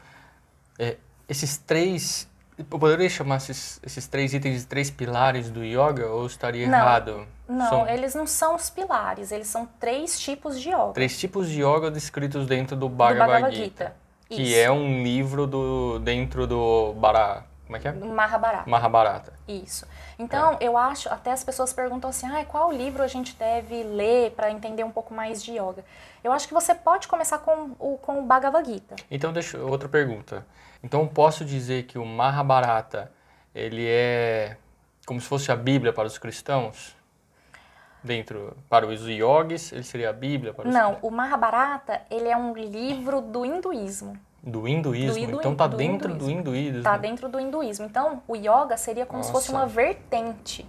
É, 0.77 0.98
esses 1.27 1.58
três. 1.58 2.27
Eu 2.58 2.63
poderia 2.65 3.10
chamar 3.10 3.38
esses, 3.38 3.79
esses 3.84 4.08
três 4.08 4.34
itens 4.34 4.62
de 4.62 4.67
três 4.67 4.89
pilares 4.89 5.50
do 5.50 5.63
yoga 5.63 6.08
ou 6.08 6.25
estaria 6.25 6.65
Não. 6.67 6.77
errado? 6.77 7.27
Não, 7.48 7.70
São 7.70 7.88
eles 7.88 8.15
não 8.15 8.25
são 8.25 8.55
os 8.55 8.70
pilares, 8.70 9.32
eles 9.32 9.48
são 9.48 9.67
três 9.79 10.17
tipos 10.20 10.60
de 10.60 10.70
yoga. 10.70 10.94
três 10.94 11.20
tipos 11.20 11.50
de 11.50 11.62
yoga 11.62 11.91
descritos 11.91 12.48
dentro 12.48 12.75
do 12.75 12.88
do 12.88 12.96
Bhagavad, 12.96 13.27
Bhagavad 13.27 13.55
Gita. 13.55 13.84
Gita. 13.86 13.96
Que 14.29 14.41
Isso. 14.41 14.55
é 14.58 14.72
um 14.72 15.03
livro 15.03 15.46
do, 15.46 16.00
dentro 16.00 16.48
do 16.48 16.94
Bara, 16.94 17.44
como 17.65 17.77
é 17.77 17.79
que 17.79 17.88
é? 17.88 17.91
do 17.91 18.05
Mahabharata. 18.05 18.69
Mahabharata. 18.69 19.34
Isso. 19.48 19.88
Então, 20.19 20.57
eu 20.62 20.77
acho, 20.77 21.10
até 21.10 21.31
as 21.31 21.43
pessoas 21.43 21.74
perguntam 21.74 22.10
assim, 22.10 22.27
ah, 22.27 22.45
qual 22.45 22.72
livro 22.72 23.01
a 23.01 23.07
gente 23.07 23.36
deve 23.36 23.84
ler 23.84 24.31
para 24.31 24.51
entender 24.51 24.84
um 24.84 24.91
pouco 24.91 25.13
mais 25.13 25.43
de 25.43 25.51
yoga? 25.51 25.84
Eu 26.24 26.31
acho 26.31 26.48
que 26.48 26.53
você 26.53 26.75
pode 26.75 27.07
começar 27.07 27.39
com 27.39 27.75
o, 27.79 27.98
com 27.98 28.19
o 28.19 28.24
Bhagavad 28.24 28.65
Gita. 28.69 28.95
Então, 29.10 29.34
deixa 29.34 29.57
outra 29.57 29.89
pergunta. 29.89 30.45
Então, 30.84 31.07
posso 31.07 31.43
dizer 31.43 31.84
que 31.84 31.98
o 31.98 32.05
Mahabharata, 32.05 33.12
ele 33.53 33.86
é 33.88 34.57
como 35.05 35.22
se 35.22 35.27
fosse 35.27 35.51
a 35.51 35.55
Bíblia 35.55 35.93
para 35.93 36.07
os 36.07 36.17
cristãos? 36.17 36.95
Dentro, 38.03 38.55
para 38.69 38.86
os 38.86 39.01
yogis, 39.07 39.72
ele 39.72 39.84
seria 39.84 40.12
a 40.12 40.13
Bíblia 40.13 40.53
para 40.53 40.67
os 40.67 40.74
Não, 40.74 41.00
o 41.01 41.10
Mahabharata, 41.10 42.01
ele 42.12 42.27
é 42.27 42.38
um 42.38 42.53
livro 42.53 43.19
do 43.19 43.43
hinduísmo. 43.43 44.15
Do 44.45 44.67
hinduísmo? 44.67 45.13
Do 45.13 45.19
hindu- 45.19 45.39
então 45.39 45.55
tá 45.55 45.65
do 45.67 45.75
dentro 45.77 46.09
do 46.13 46.29
hinduísmo. 46.29 46.39
hinduísmo. 46.55 46.83
Tá 46.83 46.97
dentro 46.97 47.27
do 47.27 47.39
hinduísmo. 47.39 47.85
Então, 47.85 48.21
o 48.27 48.35
yoga 48.35 48.77
seria 48.77 49.05
como 49.05 49.23
se 49.23 49.31
fosse 49.31 49.51
Nossa. 49.51 49.63
uma 49.65 49.67
vertente. 49.67 50.65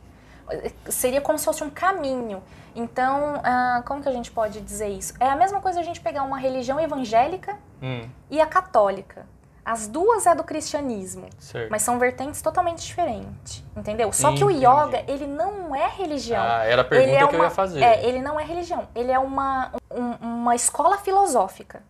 Seria 0.88 1.20
como 1.20 1.38
se 1.38 1.44
fosse 1.44 1.62
um 1.62 1.68
caminho. 1.70 2.42
Então, 2.74 3.40
ah, 3.42 3.82
como 3.86 4.02
que 4.02 4.08
a 4.08 4.12
gente 4.12 4.30
pode 4.30 4.60
dizer 4.60 4.88
isso? 4.88 5.14
É 5.20 5.28
a 5.28 5.36
mesma 5.36 5.60
coisa 5.60 5.80
a 5.80 5.82
gente 5.82 6.00
pegar 6.00 6.22
uma 6.22 6.38
religião 6.38 6.78
evangélica 6.80 7.56
Hum, 7.82 8.08
e 8.30 8.40
a 8.40 8.46
católica. 8.46 9.26
As 9.64 9.88
duas 9.88 10.24
é 10.26 10.34
do 10.34 10.44
cristianismo, 10.44 11.26
certo. 11.40 11.68
mas 11.70 11.82
são 11.82 11.98
vertentes 11.98 12.40
totalmente 12.40 12.86
diferentes, 12.86 13.64
entendeu? 13.76 14.12
Só 14.12 14.32
que 14.32 14.44
o 14.44 14.48
Entendi. 14.50 14.64
yoga, 14.64 15.04
ele 15.08 15.26
não 15.26 15.74
é 15.74 15.88
religião. 15.88 16.40
Ah, 16.40 16.62
era 16.64 16.82
a 16.82 16.84
pergunta 16.84 17.10
ele 17.10 17.16
é 17.16 17.26
que 17.26 17.34
eu 17.34 17.38
uma, 17.40 17.44
ia 17.46 17.50
fazer. 17.50 17.82
É, 17.82 18.06
ele 18.06 18.20
não 18.22 18.38
é 18.38 18.44
religião. 18.44 18.86
Ele 18.94 19.10
é 19.10 19.18
uma, 19.18 19.72
um- 19.90 20.24
uma 20.24 20.54
escola 20.54 20.96
filosófica. 20.98 21.82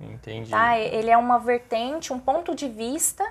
Entendi. 0.00 0.50
Tá? 0.50 0.78
Ele 0.78 1.10
é 1.10 1.16
uma 1.16 1.38
vertente, 1.38 2.12
um 2.12 2.18
ponto 2.18 2.54
de 2.54 2.68
vista 2.68 3.24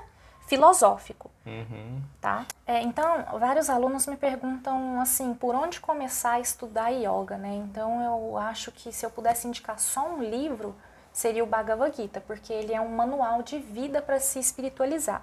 filosófico, 0.48 1.30
Uhum. 1.46 2.02
tá? 2.20 2.44
É, 2.66 2.82
então, 2.82 3.24
vários 3.40 3.70
alunos 3.70 4.08
me 4.08 4.18
perguntam 4.18 5.00
assim, 5.00 5.34
por 5.36 5.54
onde 5.54 5.80
começar 5.80 6.34
a 6.34 6.40
estudar 6.40 6.90
yoga, 6.90 7.38
né? 7.38 7.54
Então, 7.56 8.04
eu 8.04 8.38
acho 8.38 8.72
que 8.72 8.92
se 8.92 9.06
eu 9.06 9.12
pudesse 9.12 9.48
indicar 9.48 9.78
só 9.80 10.08
um 10.08 10.24
livro, 10.24 10.76
seria 11.14 11.44
o 11.44 11.48
Bhagavad 11.48 11.96
Gita, 11.96 12.20
porque 12.22 12.52
ele 12.52 12.74
é 12.74 12.82
um 12.82 12.90
manual 12.90 13.44
de 13.44 13.60
vida 13.60 14.02
para 14.02 14.20
se 14.20 14.40
espiritualizar, 14.40 15.22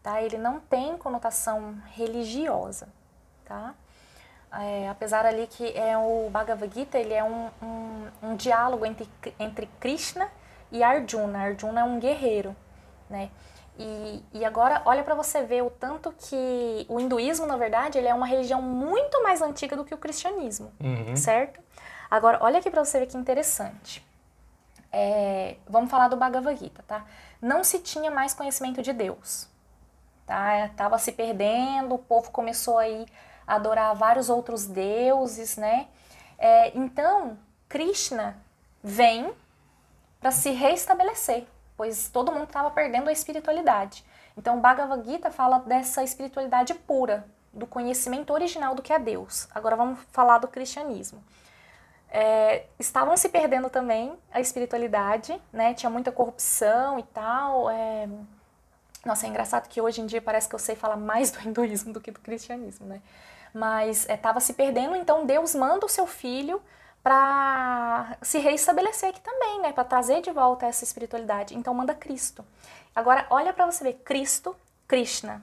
tá? 0.00 0.22
Ele 0.22 0.38
não 0.38 0.60
tem 0.60 0.96
conotação 0.96 1.76
religiosa, 1.94 2.88
tá? 3.44 3.74
É, 4.52 4.88
apesar 4.88 5.26
ali 5.26 5.46
que 5.48 5.76
é 5.76 5.96
o 5.98 6.28
Bhagavad 6.30 6.72
Gita, 6.72 6.98
ele 6.98 7.14
é 7.14 7.22
um, 7.24 7.50
um, 7.62 8.08
um 8.22 8.36
diálogo 8.36 8.86
entre, 8.86 9.08
entre 9.40 9.66
Krishna 9.80 10.28
e 10.70 10.82
Arjuna. 10.82 11.38
Arjuna 11.44 11.80
é 11.80 11.84
um 11.84 11.98
guerreiro, 11.98 12.54
né? 13.08 13.30
E, 13.78 14.22
e 14.34 14.44
agora, 14.44 14.82
olha 14.84 15.02
para 15.02 15.14
você 15.14 15.42
ver 15.42 15.62
o 15.62 15.70
tanto 15.70 16.12
que 16.12 16.84
o 16.88 17.00
hinduísmo, 17.00 17.46
na 17.46 17.56
verdade, 17.56 17.96
ele 17.96 18.08
é 18.08 18.14
uma 18.14 18.26
religião 18.26 18.60
muito 18.60 19.22
mais 19.22 19.40
antiga 19.40 19.74
do 19.76 19.84
que 19.84 19.94
o 19.94 19.98
cristianismo, 19.98 20.70
Uhum. 20.80 21.16
certo? 21.16 21.60
Agora, 22.10 22.38
olha 22.42 22.58
aqui 22.58 22.70
para 22.70 22.84
você 22.84 22.98
ver 23.00 23.06
que 23.06 23.16
interessante. 23.16 24.04
É, 24.92 25.56
vamos 25.68 25.90
falar 25.90 26.08
do 26.08 26.16
Bhagavad 26.16 26.58
Gita, 26.58 26.82
tá? 26.86 27.06
Não 27.40 27.62
se 27.64 27.78
tinha 27.78 28.10
mais 28.10 28.34
conhecimento 28.34 28.82
de 28.82 28.92
Deus, 28.92 29.48
tá? 30.26 30.68
Tava 30.76 30.98
se 30.98 31.12
perdendo, 31.12 31.94
o 31.94 31.98
povo 31.98 32.30
começou 32.30 32.76
aí 32.76 33.06
a 33.46 33.54
adorar 33.54 33.94
vários 33.94 34.28
outros 34.28 34.66
deuses, 34.66 35.56
né? 35.56 35.86
É, 36.38 36.76
então, 36.76 37.38
Krishna 37.68 38.36
vem 38.82 39.32
para 40.20 40.30
se 40.30 40.50
reestabelecer, 40.50 41.46
pois 41.76 42.08
todo 42.08 42.30
mundo 42.30 42.44
estava 42.44 42.70
perdendo 42.70 43.08
a 43.08 43.12
espiritualidade. 43.12 44.04
Então, 44.36 44.60
Bhagavad 44.60 45.04
Gita 45.08 45.30
fala 45.30 45.58
dessa 45.60 46.04
espiritualidade 46.04 46.74
pura, 46.74 47.26
do 47.52 47.66
conhecimento 47.66 48.32
original 48.32 48.74
do 48.74 48.82
que 48.82 48.92
é 48.92 48.98
Deus. 48.98 49.48
Agora 49.52 49.74
vamos 49.74 49.98
falar 50.12 50.38
do 50.38 50.46
cristianismo. 50.46 51.22
É, 52.10 52.66
estavam 52.78 53.16
se 53.16 53.28
perdendo 53.28 53.70
também 53.70 54.16
a 54.32 54.40
espiritualidade, 54.40 55.40
né? 55.52 55.74
Tinha 55.74 55.90
muita 55.90 56.12
corrupção 56.12 56.98
e 56.98 57.02
tal. 57.04 57.70
é. 57.70 58.08
Nossa, 59.04 59.26
é 59.26 59.30
engraçado 59.30 59.68
que 59.68 59.80
hoje 59.80 60.00
em 60.00 60.06
dia 60.06 60.20
parece 60.20 60.48
que 60.48 60.54
eu 60.54 60.58
sei 60.58 60.76
falar 60.76 60.96
mais 60.96 61.30
do 61.30 61.40
hinduísmo 61.40 61.92
do 61.92 62.00
que 62.00 62.10
do 62.10 62.20
cristianismo, 62.20 62.86
né? 62.86 63.00
Mas 63.52 64.08
estava 64.08 64.38
se 64.40 64.52
perdendo, 64.52 64.94
então 64.94 65.24
Deus 65.24 65.54
manda 65.54 65.86
o 65.86 65.88
seu 65.88 66.06
filho 66.06 66.62
para 67.02 68.16
se 68.22 68.38
reestabelecer 68.38 69.08
aqui 69.10 69.20
também, 69.20 69.60
né? 69.62 69.72
Para 69.72 69.84
trazer 69.84 70.20
de 70.20 70.30
volta 70.30 70.66
essa 70.66 70.84
espiritualidade. 70.84 71.56
Então 71.56 71.72
manda 71.74 71.94
Cristo. 71.94 72.44
Agora, 72.94 73.26
olha 73.30 73.52
para 73.52 73.66
você 73.66 73.84
ver, 73.84 73.94
Cristo, 74.04 74.54
Krishna. 74.86 75.42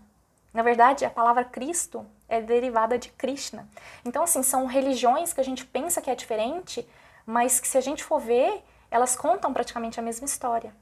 Na 0.53 0.61
verdade, 0.63 1.05
a 1.05 1.09
palavra 1.09 1.43
Cristo 1.43 2.05
é 2.27 2.41
derivada 2.41 2.97
de 2.97 3.09
Krishna. 3.09 3.67
Então, 4.03 4.23
assim, 4.23 4.43
são 4.43 4.65
religiões 4.65 5.33
que 5.33 5.41
a 5.41 5.43
gente 5.43 5.65
pensa 5.65 6.01
que 6.01 6.09
é 6.09 6.15
diferente, 6.15 6.87
mas 7.25 7.59
que 7.59 7.67
se 7.67 7.77
a 7.77 7.81
gente 7.81 8.03
for 8.03 8.19
ver, 8.19 8.63
elas 8.89 9.15
contam 9.15 9.53
praticamente 9.53 9.99
a 9.99 10.03
mesma 10.03 10.25
história, 10.25 10.73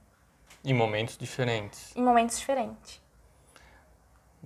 Em 0.63 0.74
momentos 0.74 1.17
diferentes. 1.17 1.96
em 1.96 2.01
momentos 2.03 2.38
diferentes. 2.39 3.01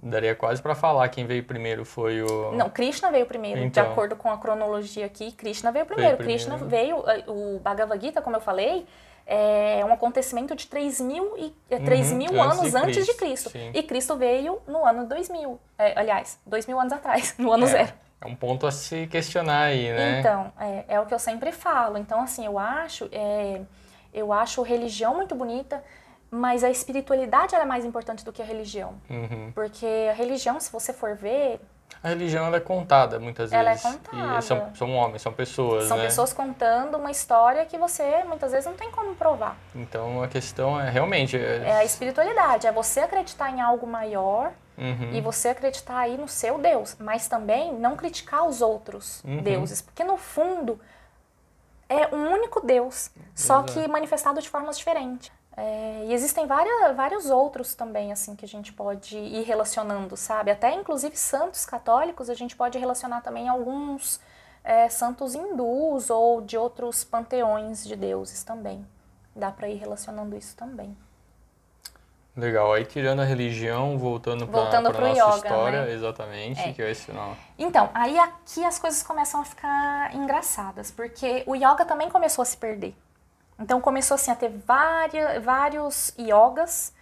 Daria 0.02 0.34
quase 0.36 0.62
pra 0.62 0.74
falar 0.76 1.08
quem 1.10 1.26
veio 1.26 1.44
primeiro 1.44 1.84
foi 1.84 2.22
o. 2.22 2.52
Não, 2.54 2.70
Krishna 2.70 3.12
veio 3.12 3.26
primeiro, 3.26 3.60
Então. 3.62 3.84
de 3.84 3.90
acordo 3.92 4.16
com 4.16 4.32
a 4.32 4.38
cronologia 4.38 5.06
aqui, 5.06 5.32
Krishna 5.32 5.72
veio 5.72 5.86
primeiro. 5.86 6.16
primeiro. 6.18 6.40
Krishna 6.46 6.58
veio, 6.66 7.04
eh, 7.10 7.24
o 7.28 7.60
Bhagavad 7.60 8.02
Gita, 8.04 8.22
como 8.22 8.36
eu 8.36 8.42
falei, 8.42 8.86
é 9.26 9.84
um 9.86 9.94
acontecimento 9.94 10.56
de 10.56 10.66
3 10.68 11.00
mil, 11.02 11.36
e, 11.38 11.54
é, 11.70 11.78
3 11.80 12.12
Uhum, 12.12 12.18
mil 12.18 12.42
antes 12.42 12.58
anos 12.60 12.72
de 12.72 12.78
antes 12.78 13.06
de 13.06 13.14
Cristo, 13.14 13.18
Cristo. 13.18 13.50
sim. 13.52 13.72
E 13.74 13.84
Cristo 13.84 14.16
veio 14.16 14.60
no 14.68 14.86
ano 14.86 15.06
2000. 15.06 15.60
É, 15.78 16.00
aliás, 16.00 16.40
2 16.46 16.66
mil 16.66 16.80
anos 16.80 16.94
atrás, 16.94 17.36
no 17.38 17.52
ano 17.52 17.66
é, 17.66 17.68
zero. 17.68 17.94
É 18.22 18.26
um 18.28 18.36
ponto 18.36 18.66
a 18.66 18.72
se 18.72 19.06
questionar 19.08 19.66
aí, 19.66 19.92
né? 19.92 20.20
Então, 20.20 20.52
é, 20.60 20.84
é 20.96 21.00
o 21.00 21.06
que 21.06 21.14
eu 21.14 21.20
sempre 21.20 21.52
falo. 21.52 21.98
Então, 21.98 22.22
assim, 22.22 22.46
eu 22.46 22.58
acho, 22.58 23.08
é, 23.12 23.62
eu 24.14 24.34
acho 24.34 24.62
religião 24.64 25.14
muito 25.16 25.36
bonita, 25.36 25.84
mas 26.32 26.64
a 26.64 26.70
espiritualidade 26.70 27.56
ela 27.56 27.64
é 27.64 27.68
mais 27.68 27.84
importante 27.86 28.24
do 28.24 28.32
que 28.32 28.42
a 28.42 28.46
religião. 28.46 28.94
Uhum. 29.10 29.52
Porque 29.54 29.86
a 30.10 30.14
religião, 30.14 30.60
se 30.60 30.72
você 30.72 30.94
for 30.94 31.16
ver, 31.16 31.60
A 32.04 32.10
religião 32.10 32.46
ela 32.46 32.58
é 32.58 32.60
contada 32.60 33.20
muitas 33.20 33.52
Ela 33.52 33.72
é 33.72 33.74
vezes. 33.74 33.82
contada. 33.84 34.38
E 34.38 34.42
são, 34.44 34.76
são 34.76 34.96
homens, 34.96 35.22
são 35.24 35.34
pessoas, 35.34 35.88
são 35.88 35.98
né? 35.98 36.04
pessoas 36.06 36.32
contando 36.32 36.98
uma 36.98 37.10
história 37.10 37.66
que 37.66 37.78
você 37.78 38.24
muitas 38.26 38.52
vezes 38.52 38.68
não 38.68 38.76
tem 38.76 38.92
como 38.92 39.16
provar. 39.16 39.58
Então 39.76 40.22
a 40.22 40.28
questão 40.28 40.80
é 40.80 40.90
realmente. 40.90 41.36
É 41.36 41.78
a 41.78 41.84
espiritualidade, 41.84 42.68
é 42.68 42.72
você 42.72 43.00
acreditar 43.00 43.50
em 43.52 43.60
algo 43.60 43.88
maior 43.88 44.52
Uhum. 44.78 45.12
e 45.14 45.20
você 45.20 45.50
acreditar 45.50 45.98
aí 45.98 46.16
no 46.18 46.28
seu 46.30 46.58
Deus, 46.58 46.96
mas 47.00 47.28
também 47.28 47.74
não 47.74 47.98
criticar 47.98 48.46
os 48.48 48.62
outros 48.62 49.22
Uhum. 49.26 49.42
deuses, 49.42 49.82
porque 49.82 50.06
no 50.06 50.16
fundo 50.16 50.80
é 51.90 52.08
um 52.16 52.32
único 52.32 52.66
Deus, 52.66 53.10
só 53.36 53.56
Exato. 53.64 53.74
que 53.74 53.88
manifestado 53.90 54.40
de 54.42 54.48
formas 54.50 54.78
diferentes. 54.78 55.32
É, 55.62 56.06
e 56.06 56.14
existem 56.14 56.48
várias, 56.48 56.96
vários 56.96 57.30
outros 57.30 57.76
também, 57.76 58.14
assim, 58.14 58.34
que 58.34 58.46
a 58.46 58.48
gente 58.48 58.72
pode 58.72 59.18
ir 59.18 59.44
relacionando, 59.44 60.16
sabe? 60.16 60.52
Até, 60.52 60.74
inclusive, 60.74 61.18
santos 61.18 61.66
católicos, 61.66 62.30
a 62.30 62.34
gente 62.34 62.56
pode 62.56 62.80
relacionar 62.80 63.20
também 63.20 63.50
alguns 63.50 64.22
é, 64.64 64.88
santos 64.88 65.36
hindus 65.36 66.10
ou 66.10 66.40
de 66.40 66.58
outros 66.58 67.04
panteões 67.04 67.84
de 67.84 67.98
deuses 67.98 68.42
também. 68.42 68.88
Dá 69.36 69.52
para 69.52 69.68
ir 69.68 69.76
relacionando 69.76 70.34
isso 70.38 70.56
também. 70.56 70.98
Legal. 72.38 72.72
Aí 72.72 72.86
tirando 72.86 73.20
a 73.20 73.26
religião, 73.26 73.98
voltando 73.98 74.48
para 74.48 74.62
a 74.62 75.10
nossa 75.10 75.12
yoga, 75.12 75.36
história, 75.36 75.86
né? 75.86 75.92
exatamente, 75.92 76.62
É. 76.62 76.72
que 76.72 76.82
é 76.82 76.90
esse 76.90 77.12
não. 77.12 77.36
Então, 77.58 77.90
aí 77.94 78.18
aqui 78.18 78.64
as 78.64 78.80
coisas 78.80 79.04
começam 79.04 79.42
a 79.42 79.44
ficar 79.44 80.16
engraçadas, 80.16 80.90
porque 80.90 81.44
o 81.46 81.54
yoga 81.54 81.84
também 81.84 82.10
começou 82.10 82.44
a 82.44 82.46
se 82.46 82.56
perder. 82.56 82.96
Então 83.60 83.82
começou 83.82 84.16
assim 84.16 84.32
a 84.32 84.36
ter 84.36 84.50
várias, 84.66 85.44
vários 85.44 86.14
yogas, 86.18 86.94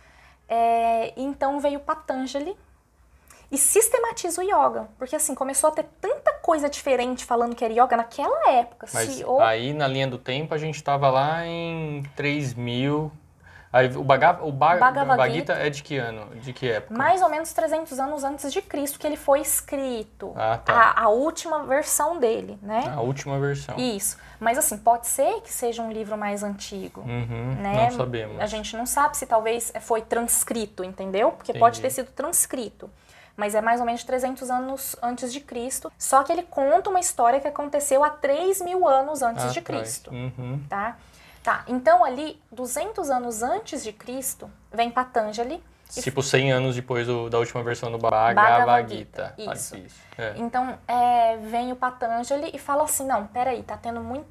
é, 0.49 1.13
e 1.15 1.23
então 1.23 1.59
veio 1.59 1.79
Patanjali 1.79 2.57
e 3.51 3.57
sistematiza 3.57 4.41
o 4.41 4.43
yoga, 4.43 4.89
porque 4.97 5.15
assim 5.15 5.33
começou 5.33 5.69
a 5.69 5.73
ter 5.73 5.85
tanta 6.01 6.33
coisa 6.33 6.69
diferente 6.69 7.25
falando 7.25 7.55
que 7.55 7.63
era 7.63 7.73
yoga 7.73 7.95
naquela 7.95 8.51
época. 8.51 8.87
Mas 8.93 9.23
aí 9.39 9.73
na 9.73 9.87
linha 9.87 10.07
do 10.07 10.17
tempo 10.17 10.53
a 10.53 10.57
gente 10.57 10.75
estava 10.75 11.09
lá 11.09 11.45
em 11.45 12.03
3000 12.15 13.11
Aí 13.77 13.95
o, 13.95 14.03
Baga, 14.03 14.39
o 14.43 14.51
ba, 14.51 14.75
Bhagavad 14.75 15.31
Gita 15.31 15.53
é 15.53 15.69
de 15.69 15.83
que 15.83 15.97
ano? 15.97 16.35
De 16.37 16.51
que 16.51 16.67
época? 16.67 16.97
Mais 16.97 17.21
ou 17.21 17.29
menos 17.29 17.53
300 17.53 17.99
anos 17.99 18.23
antes 18.23 18.51
de 18.51 18.61
Cristo 18.61 18.97
que 18.97 19.05
ele 19.05 19.15
foi 19.17 19.39
escrito. 19.41 20.33
Ah, 20.35 20.57
tá. 20.57 20.73
a, 20.73 21.03
a 21.03 21.09
última 21.09 21.63
versão 21.63 22.17
dele, 22.17 22.57
né? 22.61 22.91
A 22.95 23.01
última 23.01 23.39
versão. 23.39 23.75
Isso. 23.77 24.17
Mas 24.39 24.57
assim, 24.57 24.77
pode 24.77 25.05
ser 25.07 25.41
que 25.41 25.53
seja 25.53 25.83
um 25.83 25.91
livro 25.91 26.17
mais 26.17 26.41
antigo. 26.41 27.01
Uhum, 27.01 27.55
né? 27.61 27.89
Não 27.91 27.97
sabemos. 27.97 28.39
A 28.41 28.47
gente 28.47 28.75
não 28.75 28.85
sabe 28.85 29.15
se 29.15 29.25
talvez 29.27 29.71
foi 29.81 30.01
transcrito, 30.01 30.83
entendeu? 30.83 31.31
Porque 31.31 31.53
pode 31.53 31.79
Entendi. 31.79 31.93
ter 31.93 32.01
sido 32.01 32.11
transcrito. 32.11 32.89
Mas 33.35 33.53
é 33.53 33.61
mais 33.61 33.79
ou 33.79 33.85
menos 33.85 34.03
300 34.03 34.49
anos 34.49 34.95
antes 34.99 35.31
de 35.31 35.39
Cristo. 35.39 35.91
Só 35.95 36.23
que 36.23 36.31
ele 36.31 36.41
conta 36.41 36.89
uma 36.89 36.99
história 36.99 37.39
que 37.39 37.47
aconteceu 37.47 38.03
há 38.03 38.09
3 38.09 38.61
mil 38.61 38.87
anos 38.87 39.21
antes 39.21 39.43
Ah, 39.43 39.49
de 39.49 39.59
atrás. 39.59 39.81
Cristo. 39.81 40.09
Uhum. 40.11 40.63
Tá? 40.67 40.97
Tá, 41.47 41.63
então 41.65 42.03
ali, 42.03 42.37
200 42.51 43.09
anos 43.09 43.41
antes 43.41 43.81
de 43.81 43.93
Cristo, 43.93 44.51
vem 44.69 44.91
Patanjali. 44.91 45.63
Tipo 45.89 46.21
100 46.21 46.51
anos 46.51 46.75
depois 46.75 47.07
do- 47.07 47.29
da 47.29 47.37
última 47.39 47.63
versão 47.63 47.89
do 47.89 47.97
Bhagavad 47.97 48.93
Gita. 48.93 49.33
Ah, 49.47 49.53
isso. 49.53 49.77
É. 50.17 50.33
Então, 50.35 50.77
é, 50.85 51.37
vem 51.37 51.71
o 51.71 51.77
Patanjali 51.77 52.51
e 52.53 52.59
fala 52.59 52.83
assim, 52.83 53.07
não, 53.07 53.27
peraí, 53.27 53.63
tá 53.63 53.77
tendo 53.77 54.01
muito, 54.01 54.27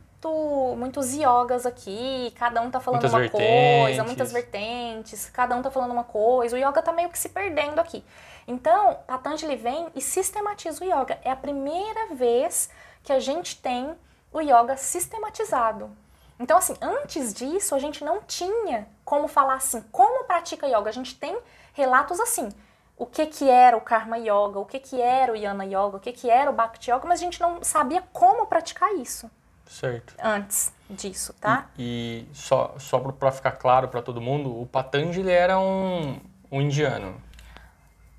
muitos 0.77 1.15
yogas 1.15 1.65
aqui, 1.65 2.35
cada 2.39 2.61
um 2.61 2.71
tá 2.71 2.81
falando 2.81 3.01
Muitas 3.01 3.15
uma 3.15 3.21
vertentes. 3.21 3.81
coisa, 3.83 4.05
muitas 4.05 4.33
vertentes, 4.33 5.31
cada 5.31 5.57
um 5.57 5.63
tá 5.63 5.71
falando 5.71 5.93
uma 5.93 6.05
coisa, 6.05 6.55
o 6.55 6.59
yoga 6.59 6.83
tá 6.83 6.93
meio 6.93 7.09
que 7.09 7.19
se 7.19 7.31
perdendo 7.31 7.79
aqui. 7.79 8.05
Então, 8.47 8.99
Patanjali 9.07 9.57
vem 9.57 9.87
e 9.95 10.03
sistematiza 10.03 10.85
o 10.85 10.87
yoga. 10.87 11.19
É 11.25 11.31
a 11.31 11.37
primeira 11.37 12.15
vez 12.15 12.69
que 13.03 13.11
a 13.11 13.19
gente 13.19 13.57
tem 13.57 13.95
o 14.31 14.43
yoga 14.43 14.77
sistematizado. 14.77 15.91
Então, 16.39 16.59
assim, 16.59 16.75
antes 16.81 17.33
disso, 17.33 17.75
a 17.75 17.79
gente 17.79 18.05
não 18.05 18.21
tinha 18.23 18.87
como 19.05 19.27
falar 19.27 19.55
assim, 19.55 19.83
como 19.91 20.25
pratica 20.25 20.67
yoga. 20.67 20.91
A 20.91 20.93
gente 20.93 21.15
tem 21.19 21.39
relatos 21.73 22.21
assim, 22.21 22.49
o 22.97 23.07
que 23.07 23.27
que 23.27 23.49
era 23.49 23.77
o 23.77 23.81
Karma 23.81 24.19
Yoga, 24.19 24.59
o 24.59 24.65
que 24.65 24.79
que 24.79 25.01
era 25.01 25.33
o 25.33 25.37
Yana 25.37 25.65
Yoga, 25.65 25.97
o 25.97 26.01
que 26.01 26.13
que 26.13 26.31
era 26.31 26.51
o 26.51 26.53
Bhakti 26.55 26.91
Yoga, 26.91 27.07
mas 27.07 27.21
a 27.21 27.25
gente 27.25 27.41
não 27.41 27.63
sabia 27.63 28.03
como 28.13 28.47
praticar 28.47 28.93
isso 28.95 29.31
Certo. 29.67 30.15
antes 30.23 30.73
disso, 30.89 31.35
tá? 31.41 31.67
E, 31.79 32.27
e 32.31 32.35
só, 32.35 32.75
só 32.79 32.99
para 32.99 33.33
ficar 33.33 33.53
claro 33.53 33.89
para 33.89 34.01
todo 34.01 34.21
mundo, 34.21 34.61
o 34.61 34.67
Patanjali 34.67 35.31
era 35.31 35.59
um, 35.59 36.19
um 36.51 36.61
indiano. 36.63 37.21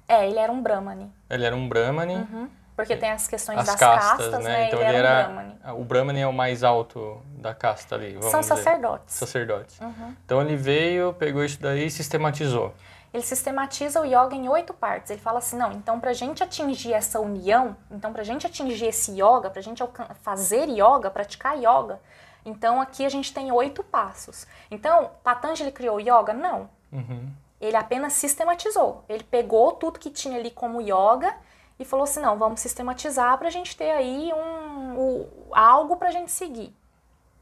É, 0.07 0.27
ele 0.27 0.39
era 0.39 0.51
um 0.51 0.61
Brahmani, 0.61 1.11
Ele 1.29 1.45
era 1.45 1.55
um 1.55 1.67
Brahmani. 1.67 2.15
uhum, 2.15 2.49
porque 2.77 2.95
tem 2.95 3.09
as 3.09 3.27
questões 3.27 3.57
As 3.57 3.65
das 3.65 3.75
castas, 3.75 4.27
castas, 4.27 4.43
né? 4.43 4.67
Então 4.67 4.79
ele, 4.79 4.89
ele 4.89 4.97
era, 4.97 5.09
era. 5.09 5.29
um 5.29 5.33
Brahmani. 5.33 5.81
O 5.81 5.83
Brahmani 5.83 6.19
é 6.21 6.27
o 6.27 6.31
mais 6.31 6.63
alto 6.63 7.19
da 7.29 7.51
casta 7.51 7.95
ali. 7.95 8.13
Vamos 8.13 8.29
São 8.29 8.41
dizer. 8.41 8.55
sacerdotes. 8.55 9.15
Sacerdotes. 9.15 9.79
Uhum. 9.79 10.15
Então 10.23 10.39
ele 10.43 10.55
veio, 10.55 11.11
pegou 11.13 11.43
isso 11.43 11.59
daí 11.59 11.87
e 11.87 11.89
sistematizou. 11.89 12.71
Ele 13.11 13.23
sistematiza 13.23 13.99
o 13.99 14.05
yoga 14.05 14.35
em 14.35 14.47
oito 14.47 14.75
partes. 14.75 15.09
Ele 15.09 15.19
fala 15.19 15.39
assim, 15.39 15.57
não, 15.57 15.71
então 15.71 15.99
pra 15.99 16.13
gente 16.13 16.43
atingir 16.43 16.93
essa 16.93 17.19
união, 17.19 17.75
então 17.89 18.13
pra 18.13 18.21
gente 18.21 18.45
atingir 18.45 18.85
esse 18.85 19.11
yoga, 19.13 19.49
pra 19.49 19.61
gente 19.61 19.83
fazer 20.21 20.69
yoga, 20.69 21.09
praticar 21.09 21.57
yoga, 21.57 21.99
então 22.45 22.79
aqui 22.79 23.03
a 23.03 23.09
gente 23.09 23.33
tem 23.33 23.51
oito 23.51 23.83
passos. 23.83 24.45
Então, 24.69 25.09
Patanjali 25.23 25.71
criou 25.71 25.99
yoga? 25.99 26.31
Não. 26.31 26.69
Uhum. 26.91 27.27
Ele 27.59 27.75
apenas 27.75 28.13
sistematizou. 28.13 29.03
Ele 29.09 29.23
pegou 29.23 29.71
tudo 29.71 29.97
que 29.97 30.11
tinha 30.11 30.37
ali 30.37 30.51
como 30.51 30.79
yoga 30.79 31.35
e 31.79 31.85
falou 31.85 32.03
assim, 32.03 32.19
não, 32.21 32.37
vamos 32.37 32.59
sistematizar 32.59 33.37
pra 33.37 33.49
gente 33.49 33.75
ter 33.75 33.91
aí 33.91 34.31
um, 34.33 34.97
o- 34.97 35.29
algo 35.51 35.95
pra 35.97 36.11
gente 36.11 36.31
seguir. 36.31 36.75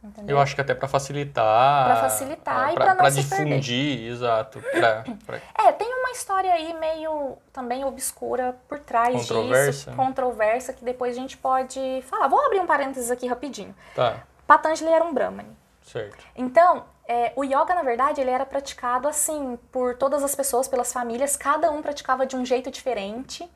Entendeu? 0.04 0.36
Eu 0.38 0.41
acho 0.41 0.54
que 0.54 0.62
até 0.62 0.76
para 0.76 0.88
facilitar. 0.88 1.86
Pra 1.86 1.95
facilitar 1.95 2.67
ah, 2.67 2.71
e 2.71 2.76
pra 2.76 2.93
não 2.93 3.10
se 3.10 3.24
difundir, 3.24 4.08
exato. 4.12 4.62
Pra, 4.71 5.04
pra- 5.26 5.41
É, 5.67 5.71
tem 5.71 5.91
uma 5.91 6.12
história 6.12 6.54
aí 6.54 6.74
meio 6.80 7.38
também 7.52 7.84
obscura 7.84 8.56
por 8.69 8.80
trás 8.80 9.15
Controversa? 9.15 9.71
disso, 9.71 9.91
controversa, 9.95 10.74
que 10.74 10.86
depois 10.86 11.17
a 11.17 11.19
gente 11.19 11.36
pode 11.38 12.04
falar. 12.08 12.28
Vou 12.28 12.39
abrir 12.45 12.60
um 12.60 12.67
parênteses 12.67 13.10
aqui 13.10 13.26
rapidinho. 13.26 13.74
Tá, 13.95 14.17
Patanjali 14.45 14.91
era 14.93 15.04
um 15.04 15.12
Brahmani. 15.12 15.58
certo. 15.82 16.24
Então, 16.36 16.84
é, 17.08 17.34
o 17.36 17.43
yoga, 17.43 17.74
na 17.74 17.82
verdade, 17.82 18.21
ele 18.21 18.30
era 18.30 18.45
praticado 18.45 19.08
assim 19.08 19.58
por 19.71 19.95
todas 19.98 20.24
as 20.24 20.36
pessoas, 20.36 20.67
pelas 20.67 20.93
famílias, 20.93 21.36
cada 21.36 21.71
um 21.71 21.82
praticava 21.82 22.28
de 22.28 22.36
um 22.36 22.45
jeito 22.45 22.69
diferente. 22.69 23.50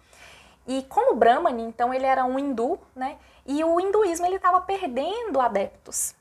E 0.69 0.83
como 0.83 1.15
Brahmani, 1.15 1.63
então 1.63 1.91
ele 1.91 2.05
era 2.05 2.23
um 2.23 2.37
hindu, 2.37 2.79
né? 2.95 3.17
E 3.43 3.63
o 3.63 3.79
hinduísmo 3.79 4.27
ele 4.27 4.35
estava 4.35 4.61
perdendo 4.61 5.41
adeptos. 5.41 6.13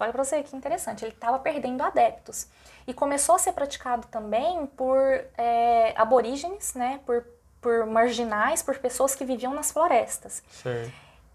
Olha 0.00 0.10
pra 0.10 0.24
você 0.24 0.42
que 0.42 0.56
interessante, 0.56 1.04
ele 1.04 1.12
estava 1.12 1.38
perdendo 1.38 1.84
adeptos. 1.84 2.48
E 2.84 2.92
começou 2.92 3.36
a 3.36 3.38
ser 3.38 3.52
praticado 3.52 4.08
também 4.08 4.66
por 4.66 4.98
é, 5.38 5.94
aborígenes, 5.96 6.74
né? 6.74 6.98
Por, 7.06 7.24
por 7.60 7.86
marginais, 7.86 8.60
por 8.60 8.76
pessoas 8.78 9.14
que 9.14 9.24
viviam 9.24 9.54
nas 9.54 9.70
florestas. 9.70 10.42
Certo. 10.50 10.92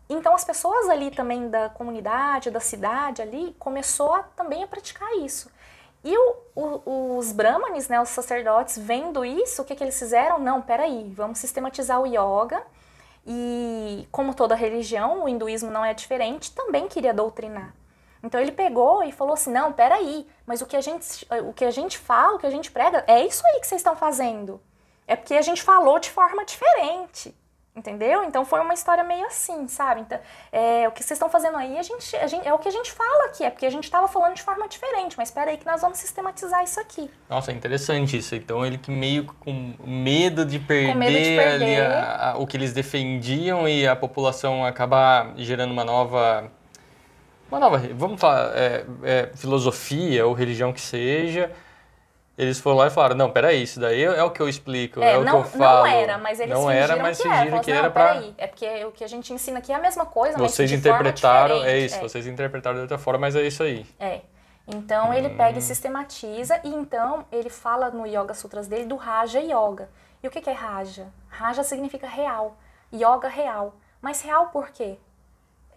Então 0.10 0.36
as 0.36 0.44
pessoas 0.44 0.90
ali 0.90 1.10
também 1.10 1.50
da 1.50 1.70
comunidade, 1.70 2.52
da 2.52 2.60
cidade 2.60 3.22
ali, 3.22 3.56
começou 3.58 4.14
a, 4.14 4.24
também 4.24 4.62
a 4.62 4.68
praticar 4.68 5.10
isso. 5.20 5.50
E 6.10 6.18
o- 6.18 6.36
o- 6.86 7.18
os 7.18 7.34
brahmanes, 7.34 7.90
né, 7.90 8.00
os 8.00 8.08
sacerdotes, 8.10 8.78
vendo 8.78 9.26
isso, 9.26 9.62
o 9.62 9.66
que, 9.66 9.76
que 9.76 9.84
eles 9.84 10.00
fizeram? 10.00 10.40
Não, 10.40 10.62
peraí, 10.62 11.12
vamos 11.14 11.38
sistematizar 11.40 12.02
o 12.02 12.06
yoga. 12.08 12.64
E 13.26 14.08
como 14.10 14.34
toda 14.34 14.56
religião, 14.56 15.24
o 15.26 15.28
hinduísmo 15.30 15.70
não 15.70 15.84
é 15.84 15.94
diferente, 15.94 16.54
também 16.56 16.88
queria 16.88 17.14
doutrinar. 17.14 17.76
Então 18.24 18.40
ele 18.40 18.54
pegou 18.54 19.04
e 19.04 19.12
falou 19.12 19.34
assim, 19.34 19.52
não, 19.52 19.74
peraí, 19.74 20.26
mas 20.46 20.62
o 20.62 20.66
que 20.66 20.78
a 20.78 20.82
gente, 20.82 21.28
o 21.46 21.52
que 21.52 21.66
a 21.66 21.72
gente 21.72 21.98
fala, 21.98 22.36
o 22.36 22.40
que 22.40 22.48
a 22.48 22.50
gente 22.50 22.72
prega, 22.72 23.04
é 23.06 23.26
isso 23.26 23.44
aí 23.48 23.60
que 23.60 23.68
vocês 23.68 23.82
estão 23.82 23.96
fazendo. 23.98 24.62
É 25.06 25.16
porque 25.18 25.34
a 25.36 25.42
gente 25.42 25.62
falou 25.62 26.00
de 26.00 26.10
forma 26.10 26.46
diferente. 26.46 27.36
Entendeu? 27.78 28.24
Então 28.24 28.44
foi 28.44 28.60
uma 28.60 28.74
história 28.74 29.04
meio 29.04 29.28
assim, 29.28 29.68
sabe? 29.68 30.02
Então, 30.02 30.20
é, 30.52 30.88
o 30.88 30.92
que 30.92 31.04
vocês 31.04 31.12
estão 31.16 31.30
fazendo 31.30 31.56
aí, 31.58 31.78
a 31.78 31.84
gente, 31.84 32.16
a 32.16 32.26
gente- 32.26 32.48
é 32.48 32.52
o 32.52 32.58
que 32.58 32.68
a 32.68 32.72
gente 32.72 32.92
fala 32.92 33.26
aqui, 33.26 33.44
é 33.44 33.52
porque 33.52 33.68
a 33.68 33.70
gente 33.70 33.84
estava 33.84 34.08
falando 34.08 34.34
de 34.34 34.42
forma 34.42 34.68
diferente, 34.68 35.16
mas 35.16 35.30
espera 35.30 35.52
aí 35.52 35.58
que 35.58 35.66
nós 35.68 35.80
vamos 35.82 36.00
sistematizar 36.00 36.64
isso 36.64 36.80
aqui. 36.80 37.08
Nossa, 37.30 37.52
é 37.52 37.54
interessante 37.54 38.18
isso. 38.18 38.34
Então 38.34 38.66
ele 38.66 38.80
que 38.80 38.90
meio 38.90 39.26
com 39.26 39.76
medo 39.86 40.44
de 40.44 40.58
perder, 40.58 40.96
medo 40.96 41.12
de 41.12 41.18
ali 41.18 41.38
perder. 41.38 41.82
a- 41.86 42.32
a- 42.32 42.38
o 42.40 42.48
que 42.48 42.58
eles 42.58 42.74
defendiam 42.74 43.70
e 43.70 43.88
a 43.88 43.96
população 43.96 44.66
acabar 44.66 45.34
gerando 45.36 45.70
uma 45.72 45.84
nova. 45.86 46.52
Uma 47.52 47.60
nova, 47.60 47.78
vamos 47.94 48.20
falar, 48.20 48.52
é, 48.58 48.86
é, 49.04 49.30
filosofia 49.36 50.26
ou 50.26 50.34
religião 50.34 50.74
que 50.74 50.82
seja. 50.82 51.52
Eles 52.38 52.60
foram 52.60 52.78
lá 52.78 52.88
e 52.88 52.90
falaram, 52.92 53.16
não, 53.16 53.32
peraí, 53.32 53.64
isso 53.64 53.80
daí 53.80 54.04
é 54.04 54.24
o 54.24 54.30
que 54.30 54.40
eu 54.40 54.48
explico, 54.48 55.02
é, 55.02 55.14
É, 55.14 55.18
o 55.18 55.24
não, 55.24 55.42
que 55.42 55.48
eu 55.56 55.60
falo. 55.60 55.80
não 55.80 55.86
era, 55.88 56.18
mas 56.20 56.40
eles 56.40 56.54
Não 56.54 56.68
fingiram 56.68 56.84
era, 56.84 56.96
mas 56.98 57.18
que 57.20 57.28
era. 57.28 57.60
que 57.60 57.72
era 57.72 57.90
peraí, 57.90 58.36
é 58.38 58.46
porque 58.46 58.86
o 58.86 58.92
que 58.92 59.04
a 59.04 59.08
gente 59.08 59.34
ensina 59.34 59.58
aqui 59.58 59.72
é 59.72 59.76
a 59.76 59.80
mesma 59.80 60.06
coisa, 60.06 60.38
mas 60.38 60.52
Vocês 60.52 60.72
interpretaram, 60.72 61.64
é 61.64 61.80
isso, 61.80 62.00
vocês 62.00 62.28
interpretaram 62.28 62.76
de 62.76 62.82
outra 62.84 63.00
forma, 63.00 63.22
mas 63.22 63.36
é 63.36 63.42
isso 63.42 63.64
aí. 63.64 63.86
É. 64.00 64.22
Então 64.68 65.14
ele 65.14 65.30
pega 65.30 65.56
Hum. 65.56 65.60
e 65.60 65.62
sistematiza 65.62 66.60
e 66.64 66.70
então 66.70 67.26
ele 67.32 67.50
fala 67.50 67.90
no 67.90 68.06
Yoga 68.06 68.34
Sutras 68.34 68.68
dele 68.68 68.86
do 68.86 68.98
Raja 68.98 69.40
Yoga. 69.40 69.90
E 70.22 70.28
o 70.28 70.32
que 70.32 70.48
é 70.48 70.54
Raja? 70.54 71.08
Raja 71.30 71.64
significa 71.64 72.06
real, 72.08 72.58
yoga 72.94 73.28
real. 73.30 73.76
Mas 74.02 74.22
real 74.22 74.48
por 74.48 74.70
quê? 74.70 74.98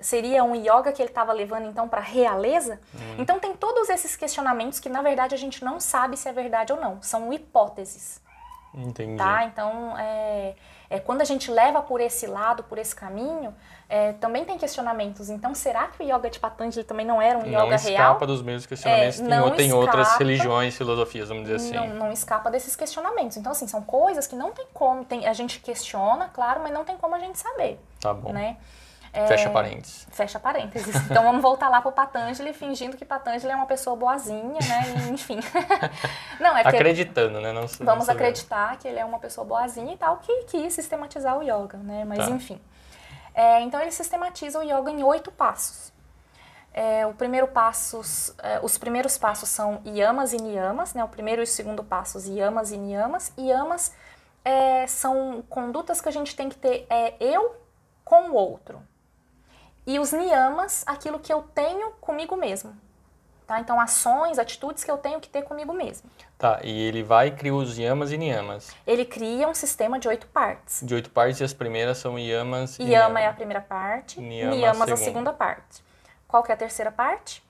Seria 0.01 0.43
um 0.45 0.55
yoga 0.55 0.93
que 0.93 1.03
ele 1.03 1.11
estava 1.11 1.33
levando 1.33 1.67
então 1.67 1.89
para 1.89 2.01
realeza? 2.01 2.81
Hum. 2.95 3.17
Então 3.19 3.39
tem 3.39 3.55
todos 3.55 3.89
esses 3.91 4.17
questionamentos 4.17 4.81
que 4.81 4.89
na 4.89 5.03
verdade 5.03 5.35
a 5.35 5.39
gente 5.39 5.65
não 5.65 5.79
sabe 5.81 6.17
se 6.17 6.29
é 6.29 6.33
verdade 6.33 6.73
ou 6.73 6.81
não. 6.81 7.01
São 7.03 7.33
hipóteses, 7.33 8.21
Entendi. 8.75 9.17
tá? 9.17 9.45
Então 9.45 9.97
é, 9.99 10.55
é, 10.89 11.01
quando 11.01 11.21
a 11.21 11.25
gente 11.25 11.51
leva 11.51 11.83
por 11.83 12.01
esse 12.01 12.27
lado, 12.27 12.63
por 12.65 12.79
esse 12.79 12.95
caminho, 12.95 13.55
é, 13.89 14.13
também 14.15 14.45
tem 14.45 14.57
questionamentos. 14.57 15.29
Então 15.29 15.55
será 15.55 15.89
que 15.89 16.03
o 16.03 16.07
yoga 16.07 16.31
de 16.31 16.39
Patanjali 16.39 16.85
também 16.85 17.05
não 17.05 17.21
era 17.21 17.39
um 17.39 17.43
não 17.45 17.67
yoga 17.67 17.75
escapa 17.75 18.19
real? 18.21 18.27
dos 18.27 18.43
mesmos 18.43 18.65
questionamentos 18.67 19.19
É, 19.21 19.23
que 19.23 19.29
não 19.29 19.49
tem, 19.49 19.57
tem 19.57 19.73
outras 19.73 20.07
escapa. 20.07 20.25
religiões, 20.25 20.77
filosofias, 20.77 21.29
vamos 21.29 21.43
dizer 21.45 21.57
assim. 21.57 21.75
não, 21.75 21.89
não 22.07 22.13
escapa 22.13 22.51
desses 22.51 22.75
questionamentos. 22.77 23.37
Então, 23.37 23.53
assim, 23.53 23.67
são 23.67 23.83
coisas 23.83 24.27
que 24.27 24.37
não 24.37 24.53
tem 24.53 24.67
como. 24.73 25.05
Tem, 25.05 25.27
a 25.27 25.33
gente 25.33 25.61
questiona, 25.61 26.31
claro, 26.33 26.61
mas 26.63 26.73
não 26.73 26.85
tem 26.85 26.97
como 26.97 27.15
a 27.17 27.19
gente 27.19 27.39
saber, 27.39 27.79
Tá 28.01 28.15
bom. 28.15 28.33
né? 28.33 28.57
Fecha 29.12 29.51
parênteses. 29.51 30.07
Fecha 30.12 30.38
parênteses. 30.38 30.94
Então, 31.11 31.25
vamos 31.25 31.42
voltar 31.42 31.68
lá 31.68 31.81
pro 31.83 31.90
Patanjali, 31.90 32.53
fingindo 32.53 32.96
que 32.96 33.05
Patanjali 33.05 33.53
é 33.53 33.57
uma 33.57 33.66
pessoa 33.66 33.96
boazinha, 33.96 34.59
né? 34.61 35.09
E, 35.09 35.11
enfim. 35.11 35.40
não, 36.38 36.57
é 36.57 36.61
Acreditando, 36.61 37.40
né? 37.40 37.53
Não, 37.53 37.66
vamos 37.81 38.07
não 38.07 38.14
acreditar 38.14 38.77
que 38.79 38.87
ele 38.87 38.99
é 38.99 39.05
uma 39.05 39.18
pessoa 39.18 39.44
boazinha 39.44 39.92
e 39.92 39.96
tal, 39.96 40.18
que 40.18 40.44
quis 40.44 40.73
sistematizar 40.73 41.37
o 41.37 41.42
yoga, 41.42 41.79
né? 41.79 42.05
Mas, 42.05 42.20
Tá. 42.20 42.31
enfim. 42.31 42.61
É, 43.35 43.61
então, 43.62 43.81
ele 43.81 43.90
sistematiza 43.90 44.59
o 44.59 44.62
yoga 44.62 44.90
em 44.90 45.03
oito 45.03 45.33
passos. 45.33 45.92
É, 46.73 47.05
o 47.05 47.12
primeiro 47.12 47.49
passos, 47.49 48.33
é, 48.40 48.61
os 48.62 48.79
primeiros 48.79 49.18
passos 49.18 49.49
são 49.49 49.81
yamas 49.85 50.33
e 50.33 50.37
niyamas, 50.37 50.94
né? 50.94 51.03
O 51.03 51.09
primeiro 51.09 51.42
e 51.42 51.44
o 51.44 51.46
segundo 51.46 51.83
passos, 51.83 52.29
yamas 52.29 52.70
e 52.70 52.77
niyamas. 52.77 53.33
Yamas 53.37 53.92
é, 54.44 54.87
são 54.87 55.42
condutas 55.49 56.01
que 56.01 56.09
a 56.09 56.12
gente 56.12 56.37
tem 56.37 56.49
que 56.49 56.57
ter 56.57 56.87
é, 56.88 57.14
eu 57.18 57.57
com 58.05 58.31
o 58.31 58.35
outro. 58.35 58.81
E 59.87 59.99
os 59.99 60.12
niyamas, 60.12 60.85
aquilo 60.87 61.19
que 61.19 61.33
eu 61.33 61.43
tenho 61.55 61.90
comigo 62.01 62.37
mesmo. 62.37 62.77
tá? 63.47 63.59
Então, 63.59 63.81
ações, 63.81 64.38
atitudes 64.38 64.85
que 64.85 64.90
eu 64.90 64.99
tenho 64.99 65.21
que 65.21 65.29
ter 65.29 65.43
comigo 65.43 65.73
mesmo. 65.73 66.09
Tá, 66.38 66.61
e 66.62 66.83
ele 66.83 67.03
vai 67.03 67.29
e 67.29 67.31
cria 67.33 67.55
os 67.55 67.77
yamas 67.77 68.12
e 68.12 68.16
niyamas. 68.19 68.71
Ele 68.87 69.05
cria 69.05 69.49
um 69.49 69.55
sistema 69.55 69.99
de 69.99 70.07
oito 70.07 70.27
partes. 70.29 70.81
De 70.83 70.95
oito 70.95 71.11
partes, 71.11 71.40
e 71.40 71.45
as 71.45 71.53
primeiras 71.53 71.99
são 71.99 72.19
yamas 72.19 72.79
e 72.79 72.83
Yama 72.85 72.90
niyama. 72.90 73.21
é 73.21 73.27
a 73.27 73.33
primeira 73.33 73.61
parte, 73.61 74.21
Niyama, 74.21 74.55
niyamas 74.55 74.88
a 74.90 74.95
a 74.95 74.97
segunda 74.97 75.33
parte. 75.33 75.83
Qual 76.29 76.43
que 76.43 76.53
é 76.53 76.55
a 76.55 76.59
terceira 76.59 76.93
parte? 76.93 77.43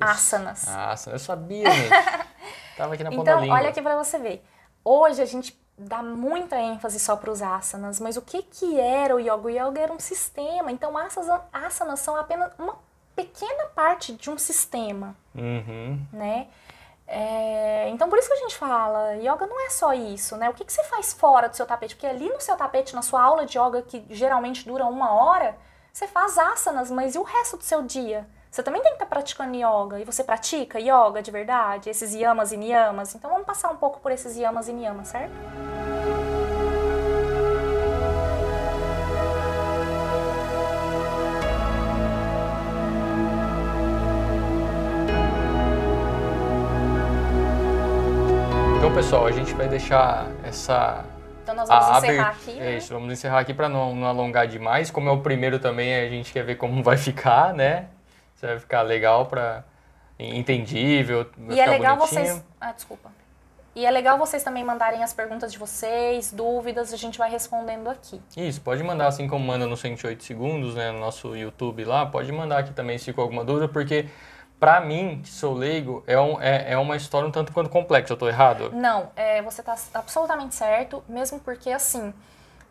Asanas. 0.00 0.66
Asana, 0.68 1.16
eu 1.16 1.20
sabia, 1.20 1.70
gente. 1.70 1.90
Tava 2.76 2.94
aqui 2.94 3.04
na 3.04 3.10
ponta 3.10 3.24
da 3.24 3.44
Então, 3.44 3.54
olha 3.54 3.68
aqui 3.70 3.80
pra 3.80 3.96
você 3.96 4.18
ver. 4.18 4.44
Hoje 4.84 5.22
a 5.22 5.24
gente 5.24 5.58
dá 5.78 6.02
muita 6.02 6.56
ênfase 6.58 6.98
só 6.98 7.16
para 7.16 7.30
os 7.30 7.42
asanas, 7.42 8.00
mas 8.00 8.16
o 8.16 8.22
que 8.22 8.42
que 8.42 8.80
era 8.80 9.14
o 9.14 9.20
yoga? 9.20 9.36
O 9.46 9.50
yoga 9.50 9.80
era 9.80 9.92
um 9.92 9.98
sistema. 10.00 10.70
Então, 10.72 10.96
asanas, 10.96 11.40
asanas 11.52 12.00
são 12.00 12.16
apenas 12.16 12.50
uma 12.58 12.76
pequena 13.14 13.66
parte 13.74 14.12
de 14.14 14.30
um 14.30 14.36
sistema, 14.38 15.16
Uhum. 15.34 16.00
né? 16.12 16.48
É, 17.08 17.88
então, 17.90 18.08
por 18.10 18.18
isso 18.18 18.26
que 18.28 18.34
a 18.34 18.38
gente 18.38 18.56
fala, 18.56 19.14
yoga 19.16 19.46
não 19.46 19.64
é 19.64 19.70
só 19.70 19.92
isso, 19.92 20.36
né? 20.36 20.50
O 20.50 20.54
que, 20.54 20.64
que 20.64 20.72
você 20.72 20.82
faz 20.84 21.12
fora 21.12 21.48
do 21.48 21.54
seu 21.56 21.64
tapete? 21.64 21.94
Porque 21.94 22.06
ali 22.06 22.28
no 22.28 22.40
seu 22.40 22.56
tapete, 22.56 22.94
na 22.96 23.02
sua 23.02 23.22
aula 23.22 23.46
de 23.46 23.58
yoga, 23.58 23.80
que 23.82 24.04
geralmente 24.10 24.66
dura 24.66 24.84
uma 24.86 25.12
hora, 25.12 25.56
você 25.92 26.08
faz 26.08 26.36
asanas, 26.36 26.90
mas 26.90 27.14
e 27.14 27.18
o 27.18 27.22
resto 27.22 27.56
do 27.56 27.62
seu 27.62 27.82
dia? 27.82 28.26
Você 28.56 28.62
também 28.62 28.80
tem 28.80 28.92
que 28.92 28.96
estar 28.96 29.04
praticando 29.04 29.54
yoga. 29.54 30.00
E 30.00 30.04
você 30.04 30.24
pratica 30.24 30.80
yoga 30.80 31.20
de 31.20 31.30
verdade? 31.30 31.90
Esses 31.90 32.14
yamas 32.14 32.52
e 32.52 32.56
niyamas? 32.56 33.14
Então 33.14 33.28
vamos 33.30 33.44
passar 33.44 33.70
um 33.70 33.76
pouco 33.76 34.00
por 34.00 34.10
esses 34.10 34.34
yamas 34.34 34.66
e 34.66 34.72
niyamas, 34.72 35.08
certo? 35.08 35.30
Então, 48.78 48.94
pessoal, 48.94 49.26
a 49.26 49.32
gente 49.32 49.52
vai 49.52 49.68
deixar 49.68 50.28
essa 50.42 51.04
Então 51.42 51.54
nós 51.54 51.68
vamos 51.68 51.84
a 51.84 51.98
encerrar 51.98 52.28
aber- 52.28 52.30
aqui. 52.30 52.58
É 52.58 52.62
né? 52.62 52.76
isso, 52.78 52.94
vamos 52.94 53.12
encerrar 53.12 53.40
aqui 53.40 53.52
para 53.52 53.68
não, 53.68 53.94
não 53.94 54.06
alongar 54.06 54.46
demais. 54.46 54.90
Como 54.90 55.10
é 55.10 55.12
o 55.12 55.20
primeiro 55.20 55.58
também, 55.58 55.94
a 55.94 56.08
gente 56.08 56.32
quer 56.32 56.42
ver 56.42 56.54
como 56.54 56.82
vai 56.82 56.96
ficar, 56.96 57.52
né? 57.52 57.88
Se 58.36 58.46
vai 58.46 58.58
ficar 58.58 58.82
legal 58.82 59.26
para 59.26 59.64
entendível, 60.18 61.28
E 61.50 61.60
é 61.60 61.66
legal 61.66 61.96
bonitinho. 61.96 62.24
vocês. 62.24 62.44
Ah, 62.60 62.72
desculpa. 62.72 63.10
E 63.74 63.84
é 63.84 63.90
legal 63.90 64.16
vocês 64.16 64.42
também 64.42 64.64
mandarem 64.64 65.02
as 65.02 65.12
perguntas 65.12 65.52
de 65.52 65.58
vocês, 65.58 66.32
dúvidas, 66.32 66.94
a 66.94 66.96
gente 66.96 67.18
vai 67.18 67.30
respondendo 67.30 67.90
aqui. 67.90 68.22
Isso, 68.34 68.58
pode 68.62 68.82
mandar 68.82 69.06
assim 69.06 69.28
como 69.28 69.44
manda 69.44 69.66
no 69.66 69.76
108 69.76 70.24
segundos, 70.24 70.74
né, 70.74 70.90
no 70.90 70.98
nosso 70.98 71.36
YouTube 71.36 71.84
lá, 71.84 72.06
pode 72.06 72.32
mandar 72.32 72.60
aqui 72.60 72.72
também 72.72 72.96
se 72.96 73.04
ficou 73.04 73.20
alguma 73.20 73.44
dúvida, 73.44 73.68
porque 73.68 74.08
pra 74.58 74.80
mim, 74.80 75.20
que 75.22 75.28
sou 75.28 75.52
leigo, 75.52 76.02
é, 76.06 76.18
um, 76.18 76.40
é, 76.40 76.72
é 76.72 76.78
uma 76.78 76.96
história 76.96 77.28
um 77.28 77.30
tanto 77.30 77.52
quanto 77.52 77.68
complexa, 77.68 78.14
eu 78.14 78.16
tô 78.16 78.26
errado? 78.26 78.70
Não, 78.72 79.10
é, 79.14 79.42
você 79.42 79.60
está 79.60 79.76
absolutamente 79.92 80.54
certo, 80.54 81.04
mesmo 81.06 81.38
porque 81.38 81.70
assim. 81.70 82.14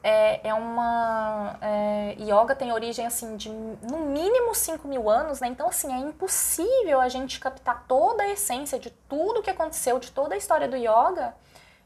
É, 0.08 0.50
é 0.50 0.54
uma. 0.54 1.58
É, 1.60 2.15
yoga 2.20 2.56
tem 2.56 2.72
origem 2.72 3.08
assim 3.08 3.36
de 3.36 3.50
no 3.50 4.02
mínimo 4.02 4.54
5 4.54 4.88
mil 4.88 5.10
anos, 5.10 5.39
né? 5.39 5.48
Então, 5.48 5.68
assim, 5.68 5.91
é 5.91 5.98
impossível 5.98 7.02
a 7.02 7.10
gente 7.10 7.39
captar 7.39 7.86
toda 7.88 8.22
a 8.22 8.30
essência 8.30 8.78
de 8.78 8.91
tudo 8.91 9.41
que 9.41 9.50
aconteceu, 9.50 9.98
de 9.98 10.12
toda 10.12 10.36
a 10.36 10.38
história 10.38 10.68
do 10.68 10.78
yoga 10.78 11.34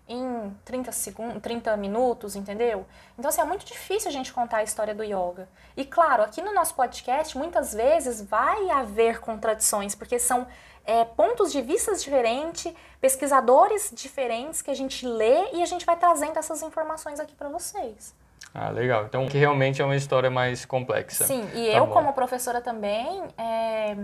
em 0.09 0.51
30, 0.65 0.91
segundos, 0.91 1.41
30 1.41 1.77
minutos, 1.77 2.35
entendeu? 2.35 2.85
Então, 3.17 3.29
assim, 3.29 3.39
é 3.39 3.45
muito 3.45 3.63
difícil 3.65 4.09
a 4.09 4.11
gente 4.11 4.33
contar 4.33 4.57
a 4.57 4.63
história 4.63 4.93
do 4.95 5.03
yoga. 5.03 5.47
E, 5.77 5.85
claro, 5.85 6.23
aqui 6.23 6.41
no 6.41 6.53
nosso 6.53 6.73
podcast, 6.73 7.37
muitas 7.37 7.73
vezes 7.73 8.21
vai 8.21 8.69
haver 8.71 9.19
contradições, 9.21 9.93
porque 9.93 10.17
são 10.17 10.47
é, 10.85 11.05
pontos 11.05 11.51
de 11.51 11.61
vista 11.61 11.95
diferentes, 11.95 12.73
pesquisadores 12.99 13.91
diferentes 13.93 14.61
que 14.61 14.71
a 14.71 14.75
gente 14.75 15.05
lê 15.05 15.51
e 15.53 15.61
a 15.61 15.65
gente 15.65 15.85
vai 15.85 15.95
trazendo 15.95 16.37
essas 16.37 16.61
informações 16.63 17.19
aqui 17.19 17.35
para 17.35 17.47
vocês. 17.47 18.13
Ah, 18.53 18.69
legal. 18.71 19.05
Então, 19.05 19.27
que 19.27 19.37
realmente 19.37 19.79
é 19.81 19.85
uma 19.85 19.95
história 19.95 20.31
mais 20.31 20.65
complexa. 20.65 21.25
Sim, 21.25 21.47
e 21.53 21.71
Tá 21.71 21.77
eu, 21.77 21.85
bom. 21.85 21.93
como 21.93 22.13
professora 22.13 22.59
também, 22.61 23.23
é, 23.37 23.95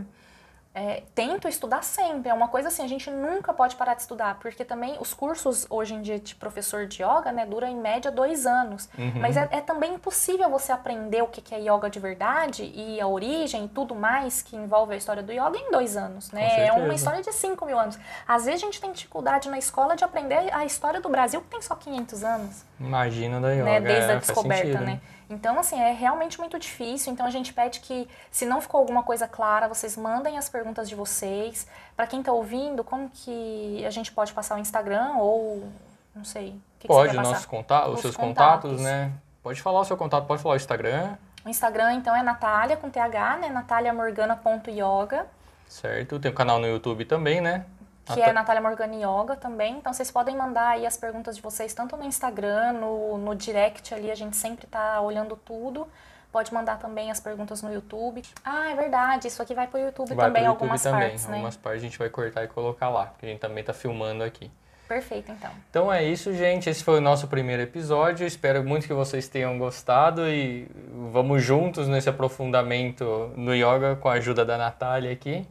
é, 0.75 1.03
tento 1.15 1.47
estudar 1.47 1.81
sempre. 1.83 2.29
É 2.29 2.33
uma 2.33 2.49
coisa 2.49 2.67
assim, 2.67 2.83
a 2.83 2.88
gente 2.88 3.09
nunca 3.09 3.53
pode 3.53 3.77
parar 3.77 3.93
de 3.93 4.01
estudar, 4.01 4.38
porque 4.41 4.65
também 4.65 4.97
os 4.99 5.13
cursos 5.13 5.65
hoje 5.69 5.93
em 5.93 6.01
dia 6.01 6.19
de 6.19 6.35
professor 6.35 6.85
de 6.85 7.01
yoga, 7.01 7.31
né, 7.31 7.45
duram 7.45 7.65
em 7.65 7.77
média 7.77 8.11
dois 8.11 8.45
anos. 8.45 8.89
Uhum. 8.97 9.13
Mas 9.21 9.38
é, 9.38 9.47
é 9.51 9.61
também 9.61 9.93
impossível 9.93 10.49
você 10.49 10.73
aprender 10.73 11.21
o 11.21 11.27
que 11.27 11.39
que 11.41 11.55
é 11.55 11.59
yoga 11.59 11.89
de 11.89 11.97
verdade 11.97 12.69
e 12.75 12.99
a 12.99 13.07
origem 13.07 13.65
e 13.65 13.67
tudo 13.69 13.95
mais 13.95 14.41
que 14.41 14.57
envolve 14.57 14.93
a 14.93 14.97
história 14.97 15.23
do 15.23 15.31
yoga 15.31 15.57
em 15.57 15.71
dois 15.71 15.95
anos, 15.95 16.31
né? 16.33 16.67
É 16.67 16.73
uma 16.73 16.93
história 16.93 17.21
de 17.21 17.31
5 17.31 17.65
mil 17.65 17.79
anos. 17.79 17.97
Às 18.27 18.43
vezes 18.43 18.61
a 18.61 18.65
gente 18.65 18.81
tem 18.81 18.91
dificuldade 18.91 19.47
na 19.49 19.57
escola 19.57 19.95
de 19.95 20.03
aprender 20.03 20.53
a 20.53 20.65
história 20.65 20.99
do 20.99 21.07
Brasil, 21.07 21.39
que 21.39 21.47
tem 21.47 21.61
só 21.61 21.75
500 21.75 22.23
anos 22.23 22.65
Imagina 22.79 23.39
da 23.39 23.51
yoga, 23.53 23.63
né, 23.63 23.81
desde 23.81 24.11
é, 24.11 24.15
a 24.15 24.17
descoberta, 24.17 24.65
sentido. 24.65 24.83
né? 24.83 24.99
Então, 25.29 25.57
assim, 25.59 25.79
é 25.79 25.91
realmente 25.91 26.39
muito 26.39 26.59
difícil. 26.59 27.11
Então, 27.11 27.25
a 27.25 27.29
gente 27.31 27.51
pede 27.53 27.79
que, 27.79 28.07
se 28.29 28.45
não 28.45 28.61
ficou 28.61 28.79
alguma 28.79 29.03
coisa 29.03 29.27
clara, 29.27 29.67
vocês 29.67 29.97
mandem 29.97 30.38
as 30.38 30.47
perguntas 30.49 30.88
de 30.88 30.95
vocês. 30.95 31.67
Para 31.95 32.05
quem 32.05 32.21
tá 32.21 32.31
ouvindo, 32.31 32.83
como 32.83 33.09
que 33.09 33.83
a 33.85 33.89
gente 33.89 34.11
pode 34.11 34.33
passar 34.33 34.55
o 34.55 34.59
Instagram 34.59 35.15
ou, 35.17 35.67
não 36.15 36.23
sei, 36.23 36.49
o 36.49 36.51
que, 36.79 36.81
que 36.81 36.88
Pode, 36.88 37.15
vai 37.15 37.25
nossos 37.25 37.45
contatos, 37.45 37.93
os 37.95 38.01
seus 38.01 38.15
contatos, 38.15 38.71
contatos. 38.71 38.81
né? 38.85 39.11
Pode 39.41 39.61
falar 39.61 39.79
o 39.81 39.85
seu 39.85 39.97
contato, 39.97 40.25
pode 40.25 40.41
falar 40.41 40.53
o 40.53 40.57
Instagram, 40.57 41.15
O 41.43 41.49
Instagram, 41.49 41.93
então, 41.93 42.15
é 42.15 42.23
Natália, 42.23 42.77
com 42.77 42.89
TH, 42.89 43.38
né? 43.38 43.49
nataliamorgana.yoga, 43.49 45.27
certo? 45.67 46.19
Tem 46.19 46.31
o 46.31 46.33
canal 46.33 46.59
no 46.59 46.67
YouTube 46.67 47.05
também, 47.05 47.41
né? 47.41 47.65
Que 48.13 48.21
é 48.21 48.31
Natália 48.31 48.61
Morgana 48.61 48.95
Yoga 48.95 49.35
também. 49.35 49.77
Então, 49.77 49.91
vocês 49.91 50.11
podem 50.11 50.35
mandar 50.35 50.69
aí 50.69 50.85
as 50.85 50.95
perguntas 50.95 51.35
de 51.35 51.41
vocês, 51.41 51.73
tanto 51.73 51.97
no 51.97 52.03
Instagram, 52.03 52.73
no, 52.73 53.17
no 53.17 53.35
direct 53.35 53.93
ali, 53.93 54.11
a 54.11 54.15
gente 54.15 54.37
sempre 54.37 54.67
tá 54.67 55.01
olhando 55.01 55.35
tudo. 55.35 55.87
Pode 56.31 56.53
mandar 56.53 56.77
também 56.77 57.09
as 57.09 57.19
perguntas 57.19 57.61
no 57.61 57.73
YouTube. 57.73 58.21
Ah, 58.43 58.69
é 58.69 58.75
verdade, 58.75 59.27
isso 59.27 59.41
aqui 59.41 59.53
vai 59.55 59.67
pro 59.67 59.79
YouTube 59.79 60.13
Vai 60.13 60.27
também, 60.27 60.43
pro 60.43 60.51
YouTube 60.51 60.63
algumas 60.63 60.83
também. 60.83 61.01
partes, 61.01 61.25
né? 61.27 61.33
Algumas 61.33 61.55
partes 61.55 61.81
a 61.81 61.85
gente 61.85 61.97
vai 61.97 62.09
cortar 62.09 62.43
e 62.43 62.47
colocar 62.47 62.89
lá, 62.89 63.05
porque 63.05 63.25
a 63.25 63.29
gente 63.29 63.39
também 63.39 63.63
tá 63.63 63.73
filmando 63.73 64.23
aqui. 64.23 64.51
Perfeito, 64.87 65.31
então. 65.31 65.49
Então 65.69 65.91
é 65.91 66.03
isso, 66.03 66.31
gente. 66.33 66.69
Esse 66.69 66.83
foi 66.83 66.99
o 66.99 67.01
nosso 67.01 67.27
primeiro 67.27 67.63
episódio. 67.63 68.27
Espero 68.27 68.63
muito 68.63 68.85
que 68.85 68.93
vocês 68.93 69.27
tenham 69.27 69.57
gostado 69.57 70.27
e 70.29 70.67
vamos 71.11 71.41
juntos 71.41 71.87
nesse 71.87 72.07
aprofundamento 72.07 73.31
no 73.35 73.55
yoga 73.55 73.95
com 73.95 74.09
a 74.09 74.13
ajuda 74.13 74.45
da 74.45 74.57
Natália 74.57 75.11
aqui. 75.11 75.47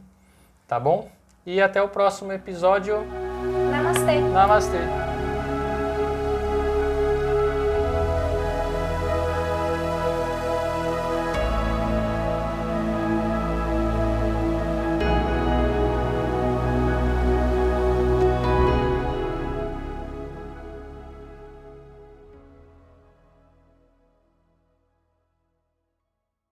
Tá 0.67 0.79
bom? 0.79 1.09
E 1.45 1.61
até 1.61 1.79
o 1.79 1.87
próximo 1.87 2.31
episódio. 2.31 3.05
Namastê! 3.71 4.19
Namastê! 4.19 5.04